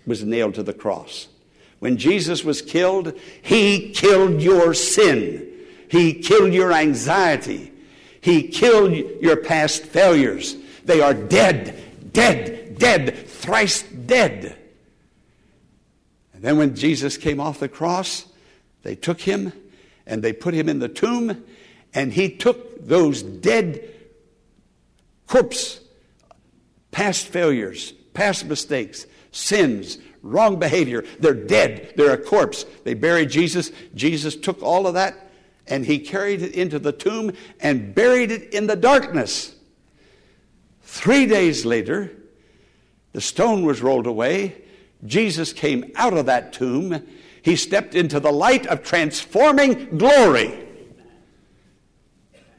was 0.05 0.23
nailed 0.23 0.55
to 0.55 0.63
the 0.63 0.73
cross. 0.73 1.27
When 1.79 1.97
Jesus 1.97 2.43
was 2.43 2.61
killed, 2.61 3.17
he 3.41 3.91
killed 3.91 4.41
your 4.41 4.73
sin. 4.73 5.47
He 5.89 6.13
killed 6.15 6.53
your 6.53 6.73
anxiety. 6.73 7.71
He 8.19 8.47
killed 8.47 8.93
your 9.21 9.37
past 9.37 9.83
failures. 9.83 10.55
They 10.85 11.01
are 11.01 11.13
dead, 11.13 12.13
dead, 12.13 12.77
dead, 12.77 13.27
thrice 13.27 13.83
dead. 13.83 14.57
And 16.33 16.43
then 16.43 16.57
when 16.57 16.75
Jesus 16.75 17.17
came 17.17 17.39
off 17.39 17.59
the 17.59 17.69
cross, 17.69 18.25
they 18.83 18.95
took 18.95 19.21
him 19.21 19.53
and 20.05 20.23
they 20.23 20.33
put 20.33 20.53
him 20.53 20.69
in 20.69 20.79
the 20.79 20.87
tomb, 20.87 21.43
and 21.93 22.13
he 22.13 22.29
took 22.29 22.87
those 22.87 23.21
dead 23.21 23.93
corpse, 25.27 25.81
past 26.91 27.27
failures, 27.27 27.91
past 28.13 28.45
mistakes, 28.45 29.05
sins, 29.31 29.97
wrong 30.21 30.59
behavior. 30.59 31.03
They're 31.19 31.33
dead. 31.33 31.93
They're 31.95 32.13
a 32.13 32.17
corpse. 32.17 32.65
They 32.83 32.93
buried 32.93 33.29
Jesus. 33.29 33.71
Jesus 33.95 34.35
took 34.35 34.61
all 34.61 34.87
of 34.87 34.95
that 34.95 35.27
and 35.67 35.85
he 35.85 35.99
carried 35.99 36.41
it 36.41 36.53
into 36.53 36.79
the 36.79 36.91
tomb 36.91 37.33
and 37.59 37.93
buried 37.93 38.31
it 38.31 38.53
in 38.53 38.67
the 38.67 38.75
darkness. 38.75 39.55
Three 40.81 41.25
days 41.25 41.65
later, 41.65 42.11
the 43.13 43.21
stone 43.21 43.65
was 43.65 43.81
rolled 43.81 44.07
away. 44.07 44.61
Jesus 45.05 45.53
came 45.53 45.91
out 45.95 46.13
of 46.13 46.27
that 46.27 46.53
tomb. 46.53 47.05
He 47.41 47.55
stepped 47.55 47.95
into 47.95 48.19
the 48.19 48.31
light 48.31 48.65
of 48.67 48.83
transforming 48.83 49.97
glory. 49.97 50.65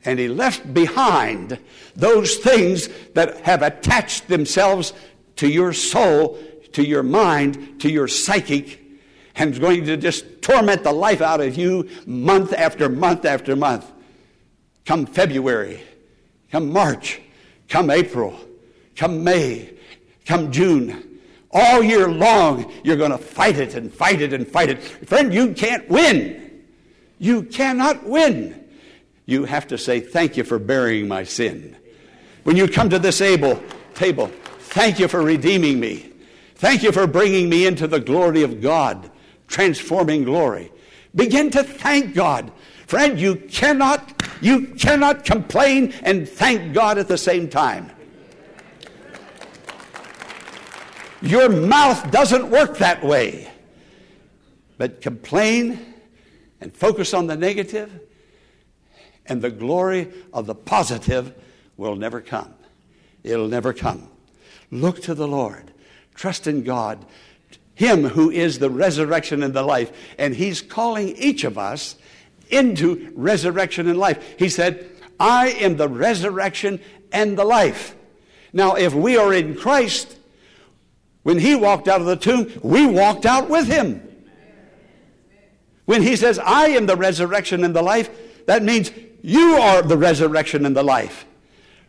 And 0.05 0.19
he 0.19 0.29
left 0.29 0.73
behind 0.73 1.59
those 1.97 2.37
things 2.37 2.89
that 3.15 3.41
have 3.41 3.63
attached 3.63 4.29
themselves 4.29 4.93
to 5.37 5.49
your 5.49 5.73
soul, 5.73 6.39
to 6.73 6.85
your 6.85 7.03
mind, 7.03 7.81
to 7.81 7.91
your 7.91 8.09
psychic, 8.09 8.81
and 9.37 9.53
is 9.53 9.59
going 9.59 9.85
to 9.85 9.97
just 9.97 10.43
torment 10.43 10.83
the 10.83 10.93
life 10.93 11.21
out 11.21 11.41
of 11.41 11.57
you 11.57 11.89
month 12.07 12.53
after 12.53 12.89
month 12.89 13.25
after 13.25 13.55
month. 13.55 13.91
Come 14.85 15.07
February, 15.07 15.83
come 16.51 16.73
March, 16.73 17.21
come 17.69 17.91
April, 17.91 18.39
come 18.97 19.23
May, 19.23 19.75
come 20.27 20.51
June. 20.51 21.21
All 21.51 21.83
year 21.83 22.09
long, 22.09 22.73
you're 22.85 22.97
going 22.97 23.11
to 23.11 23.19
fight 23.19 23.59
it 23.59 23.75
and 23.75 23.93
fight 23.93 24.21
it 24.21 24.33
and 24.33 24.47
fight 24.47 24.69
it. 24.69 24.83
Friend, 24.83 25.33
you 25.33 25.55
can't 25.55 25.89
win. 25.89 26.65
You 27.19 27.43
cannot 27.43 28.07
win. 28.07 28.65
You 29.25 29.45
have 29.45 29.67
to 29.69 29.79
say, 29.79 30.01
Thank 30.01 30.37
you 30.37 30.45
for 30.45 30.59
burying 30.59 31.09
my 31.09 31.25
sin. 31.25 31.77
When 32.45 32.57
you 32.57 32.69
come 32.69 32.89
to 32.91 32.99
this 32.99 33.21
able 33.21 33.63
table, 33.95 34.31
thank 34.59 34.99
you 34.99 35.09
for 35.09 35.23
redeeming 35.23 35.79
me. 35.81 36.08
Thank 36.59 36.83
you 36.83 36.91
for 36.91 37.07
bringing 37.07 37.49
me 37.49 37.67
into 37.67 37.87
the 37.87 38.01
glory 38.01 38.43
of 38.43 38.61
God, 38.61 39.11
transforming 39.47 40.25
glory. 40.25 40.73
Begin 41.15 41.51
to 41.51 41.63
thank 41.63 42.15
God. 42.15 42.51
Friend, 42.89 43.19
you 43.19 43.37
cannot, 43.37 44.23
you 44.41 44.67
cannot 44.75 45.25
complain 45.25 45.95
and 46.03 46.29
thank 46.29 46.75
God 46.75 46.99
at 46.99 47.07
the 47.07 47.17
same 47.17 47.49
time. 47.49 47.91
Your 51.23 51.49
mouth 51.49 52.11
doesn't 52.11 52.51
work 52.51 52.79
that 52.79 53.05
way. 53.05 53.49
But 54.79 55.01
complain 55.01 55.95
and 56.61 56.75
focus 56.75 57.15
on 57.15 57.29
the 57.29 57.37
negative, 57.37 58.01
and 59.27 59.41
the 59.41 59.51
glory 59.51 60.13
of 60.33 60.47
the 60.47 60.55
positive 60.57 61.35
will 61.77 61.95
never 61.95 62.21
come. 62.21 62.53
It'll 63.23 63.47
never 63.47 63.73
come. 63.73 64.09
Look 64.73 65.03
to 65.03 65.15
the 65.15 65.29
Lord. 65.29 65.73
Trust 66.19 66.49
in 66.49 66.65
God, 66.65 67.07
Him 67.77 68.03
who 68.03 68.29
is 68.29 68.59
the 68.59 68.69
resurrection 68.69 69.45
and 69.45 69.55
the 69.55 69.63
life. 69.63 69.93
And 70.19 70.35
He's 70.35 70.61
calling 70.61 71.17
each 71.17 71.45
of 71.45 71.57
us 71.57 71.95
into 72.51 73.13
resurrection 73.15 73.89
and 73.89 73.97
life. 73.97 74.35
He 74.37 74.49
said, 74.49 74.91
I 75.21 75.51
am 75.51 75.77
the 75.77 75.89
resurrection 75.89 76.81
and 77.13 77.39
the 77.39 77.45
life. 77.45 77.95
Now, 78.53 78.75
if 78.75 78.95
we 78.95 79.17
are 79.17 79.33
in 79.33 79.55
Christ, 79.55 80.17
when 81.23 81.39
he 81.39 81.55
walked 81.55 81.87
out 81.87 82.01
of 82.01 82.07
the 82.07 82.17
tomb, 82.17 82.51
we 82.63 82.85
walked 82.85 83.25
out 83.25 83.49
with 83.49 83.69
him. 83.69 84.03
When 85.85 86.03
he 86.03 86.17
says, 86.17 86.39
I 86.39 86.69
am 86.69 86.87
the 86.87 86.97
resurrection 86.97 87.63
and 87.63 87.77
the 87.77 87.83
life, 87.83 88.11
that 88.47 88.65
means 88.65 88.91
you 89.23 89.55
are 89.55 89.83
the 89.83 89.97
resurrection 89.97 90.67
and 90.67 90.77
the 90.77 90.83
life. 90.83 91.27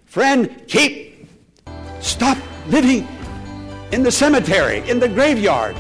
Friend, 0.06 0.64
keep, 0.68 1.28
stop 2.00 2.38
living 2.68 3.08
in 3.92 4.04
the 4.04 4.12
cemetery, 4.12 4.88
in 4.90 5.00
the 5.00 5.10
graveyard, 5.10 5.76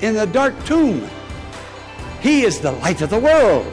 in 0.00 0.14
the 0.14 0.26
dark 0.26 0.54
tomb. 0.64 1.08
He 2.20 2.42
is 2.42 2.60
the 2.60 2.72
light 2.72 3.02
of 3.02 3.10
the 3.10 3.18
world. 3.18 3.72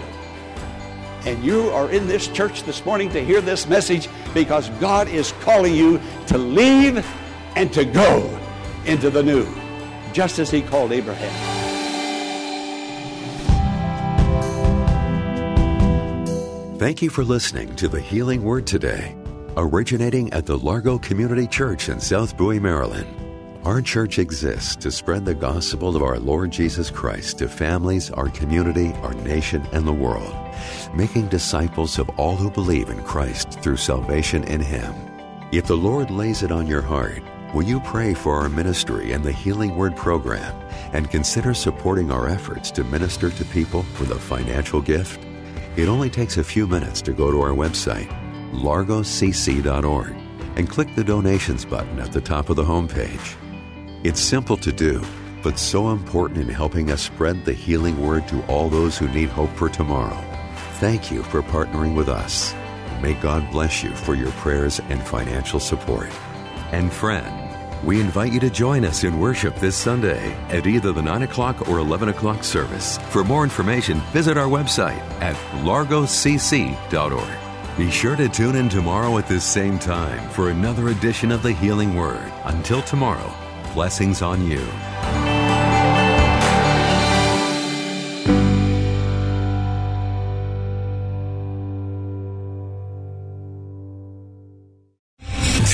And 1.26 1.44
you 1.44 1.70
are 1.72 1.90
in 1.90 2.08
this 2.08 2.28
church 2.28 2.64
this 2.64 2.86
morning 2.86 3.10
to 3.10 3.24
hear 3.24 3.42
this 3.42 3.68
message 3.68 4.08
because 4.34 4.70
God 4.80 5.08
is 5.08 5.32
calling 5.42 5.74
you 5.74 6.00
to 6.28 6.38
leave 6.38 7.06
and 7.56 7.74
to 7.74 7.84
go 7.86 8.40
into 8.86 9.10
the 9.10 9.24
new, 9.24 9.48
just 10.14 10.38
as 10.38 10.52
he 10.52 10.62
called 10.62 10.92
Abraham. 10.92 11.56
Thank 16.78 17.02
you 17.02 17.10
for 17.10 17.24
listening 17.24 17.76
to 17.78 17.88
the 17.88 18.00
Healing 18.02 18.44
Word 18.44 18.68
today, 18.68 19.16
originating 19.58 20.32
at 20.34 20.46
the 20.46 20.58
Largo 20.58 21.00
Community 21.00 21.48
Church 21.48 21.90
in 21.90 22.00
South 22.00 22.38
Bowie, 22.38 22.60
Maryland. 22.60 23.25
Our 23.66 23.82
church 23.82 24.20
exists 24.20 24.76
to 24.78 24.92
spread 24.92 25.26
the 25.26 25.34
gospel 25.34 25.96
of 25.96 26.04
our 26.04 26.20
Lord 26.20 26.52
Jesus 26.52 26.92
Christ 26.92 27.40
to 27.40 27.50
families, 27.50 28.12
our 28.12 28.30
community, 28.30 28.94
our 29.02 29.14
nation, 29.16 29.68
and 29.72 29.88
the 29.88 29.94
world, 29.94 30.36
making 30.94 31.30
disciples 31.30 31.98
of 31.98 32.08
all 32.20 32.36
who 32.36 32.52
believe 32.52 32.90
in 32.90 33.04
Christ 33.04 33.60
through 33.62 33.78
salvation 33.78 34.44
in 34.44 34.62
Him. 34.62 34.94
If 35.52 35.66
the 35.66 35.76
Lord 35.76 36.12
lays 36.12 36.44
it 36.44 36.52
on 36.52 36.68
your 36.68 36.82
heart, 36.82 37.24
Will 37.56 37.64
you 37.64 37.80
pray 37.80 38.14
for 38.14 38.36
our 38.36 38.50
ministry 38.50 39.14
and 39.14 39.24
the 39.24 39.32
Healing 39.32 39.78
Word 39.78 39.96
program 39.96 40.54
and 40.92 41.10
consider 41.10 41.54
supporting 41.54 42.12
our 42.12 42.28
efforts 42.28 42.70
to 42.72 42.84
minister 42.84 43.30
to 43.30 43.46
people 43.46 43.86
with 43.98 44.12
a 44.12 44.20
financial 44.20 44.82
gift? 44.82 45.26
It 45.78 45.88
only 45.88 46.10
takes 46.10 46.36
a 46.36 46.44
few 46.44 46.68
minutes 46.68 47.02
to 47.04 47.14
go 47.14 47.32
to 47.32 47.40
our 47.40 47.52
website, 47.52 48.10
largocc.org, 48.52 50.16
and 50.58 50.70
click 50.70 50.94
the 50.96 51.04
donations 51.06 51.64
button 51.64 51.98
at 52.00 52.12
the 52.12 52.20
top 52.20 52.50
of 52.50 52.58
the 52.58 52.64
homepage. 52.64 53.38
It's 54.06 54.22
simple 54.22 54.58
to 54.58 54.72
do. 54.72 55.02
but 55.42 55.58
so 55.58 55.90
important 55.90 56.40
in 56.40 56.48
helping 56.48 56.92
us 56.92 57.02
spread 57.02 57.44
the 57.44 57.54
healing 57.54 58.00
word 58.00 58.28
to 58.28 58.44
all 58.46 58.70
those 58.70 58.98
who 59.00 59.08
need 59.10 59.30
hope 59.30 59.52
for 59.56 59.68
tomorrow. 59.68 60.20
Thank 60.80 61.12
you 61.12 61.24
for 61.24 61.42
partnering 61.42 61.96
with 61.96 62.08
us. 62.08 62.54
May 63.02 63.14
God 63.16 63.52
bless 63.52 63.84
you 63.84 63.92
for 63.96 64.14
your 64.14 64.32
prayers 64.44 64.80
and 64.90 65.02
financial 65.02 65.60
support. 65.60 66.10
And 66.72 66.94
friend, 66.94 67.32
we 67.84 68.00
invite 68.00 68.32
you 68.32 68.40
to 68.42 68.50
join 68.50 68.86
us 68.86 69.04
in 69.04 69.20
worship 69.20 69.56
this 69.56 69.76
Sunday 69.76 70.34
at 70.50 70.68
either 70.68 70.92
the 70.92 71.02
9 71.02 71.24
o'clock 71.24 71.68
or 71.68 71.80
11 71.80 72.10
o'clock 72.10 72.44
service. 72.44 73.00
For 73.10 73.24
more 73.24 73.44
information, 73.44 74.02
visit 74.14 74.38
our 74.38 74.50
website 74.50 75.02
at 75.20 75.36
largocc.org. 75.64 76.88
Be 77.78 77.92
sure 77.92 78.16
to 78.16 78.30
tune 78.30 78.56
in 78.56 78.70
tomorrow 78.70 79.18
at 79.18 79.28
this 79.28 79.44
same 79.44 79.78
time 79.80 80.30
for 80.30 80.50
another 80.50 80.90
edition 80.90 81.32
of 81.32 81.42
the 81.44 81.54
Healing 81.54 81.96
Word. 81.96 82.32
Until 82.46 82.82
tomorrow, 82.82 83.32
blessings 83.76 84.22
on 84.22 84.50
you. 84.50 84.85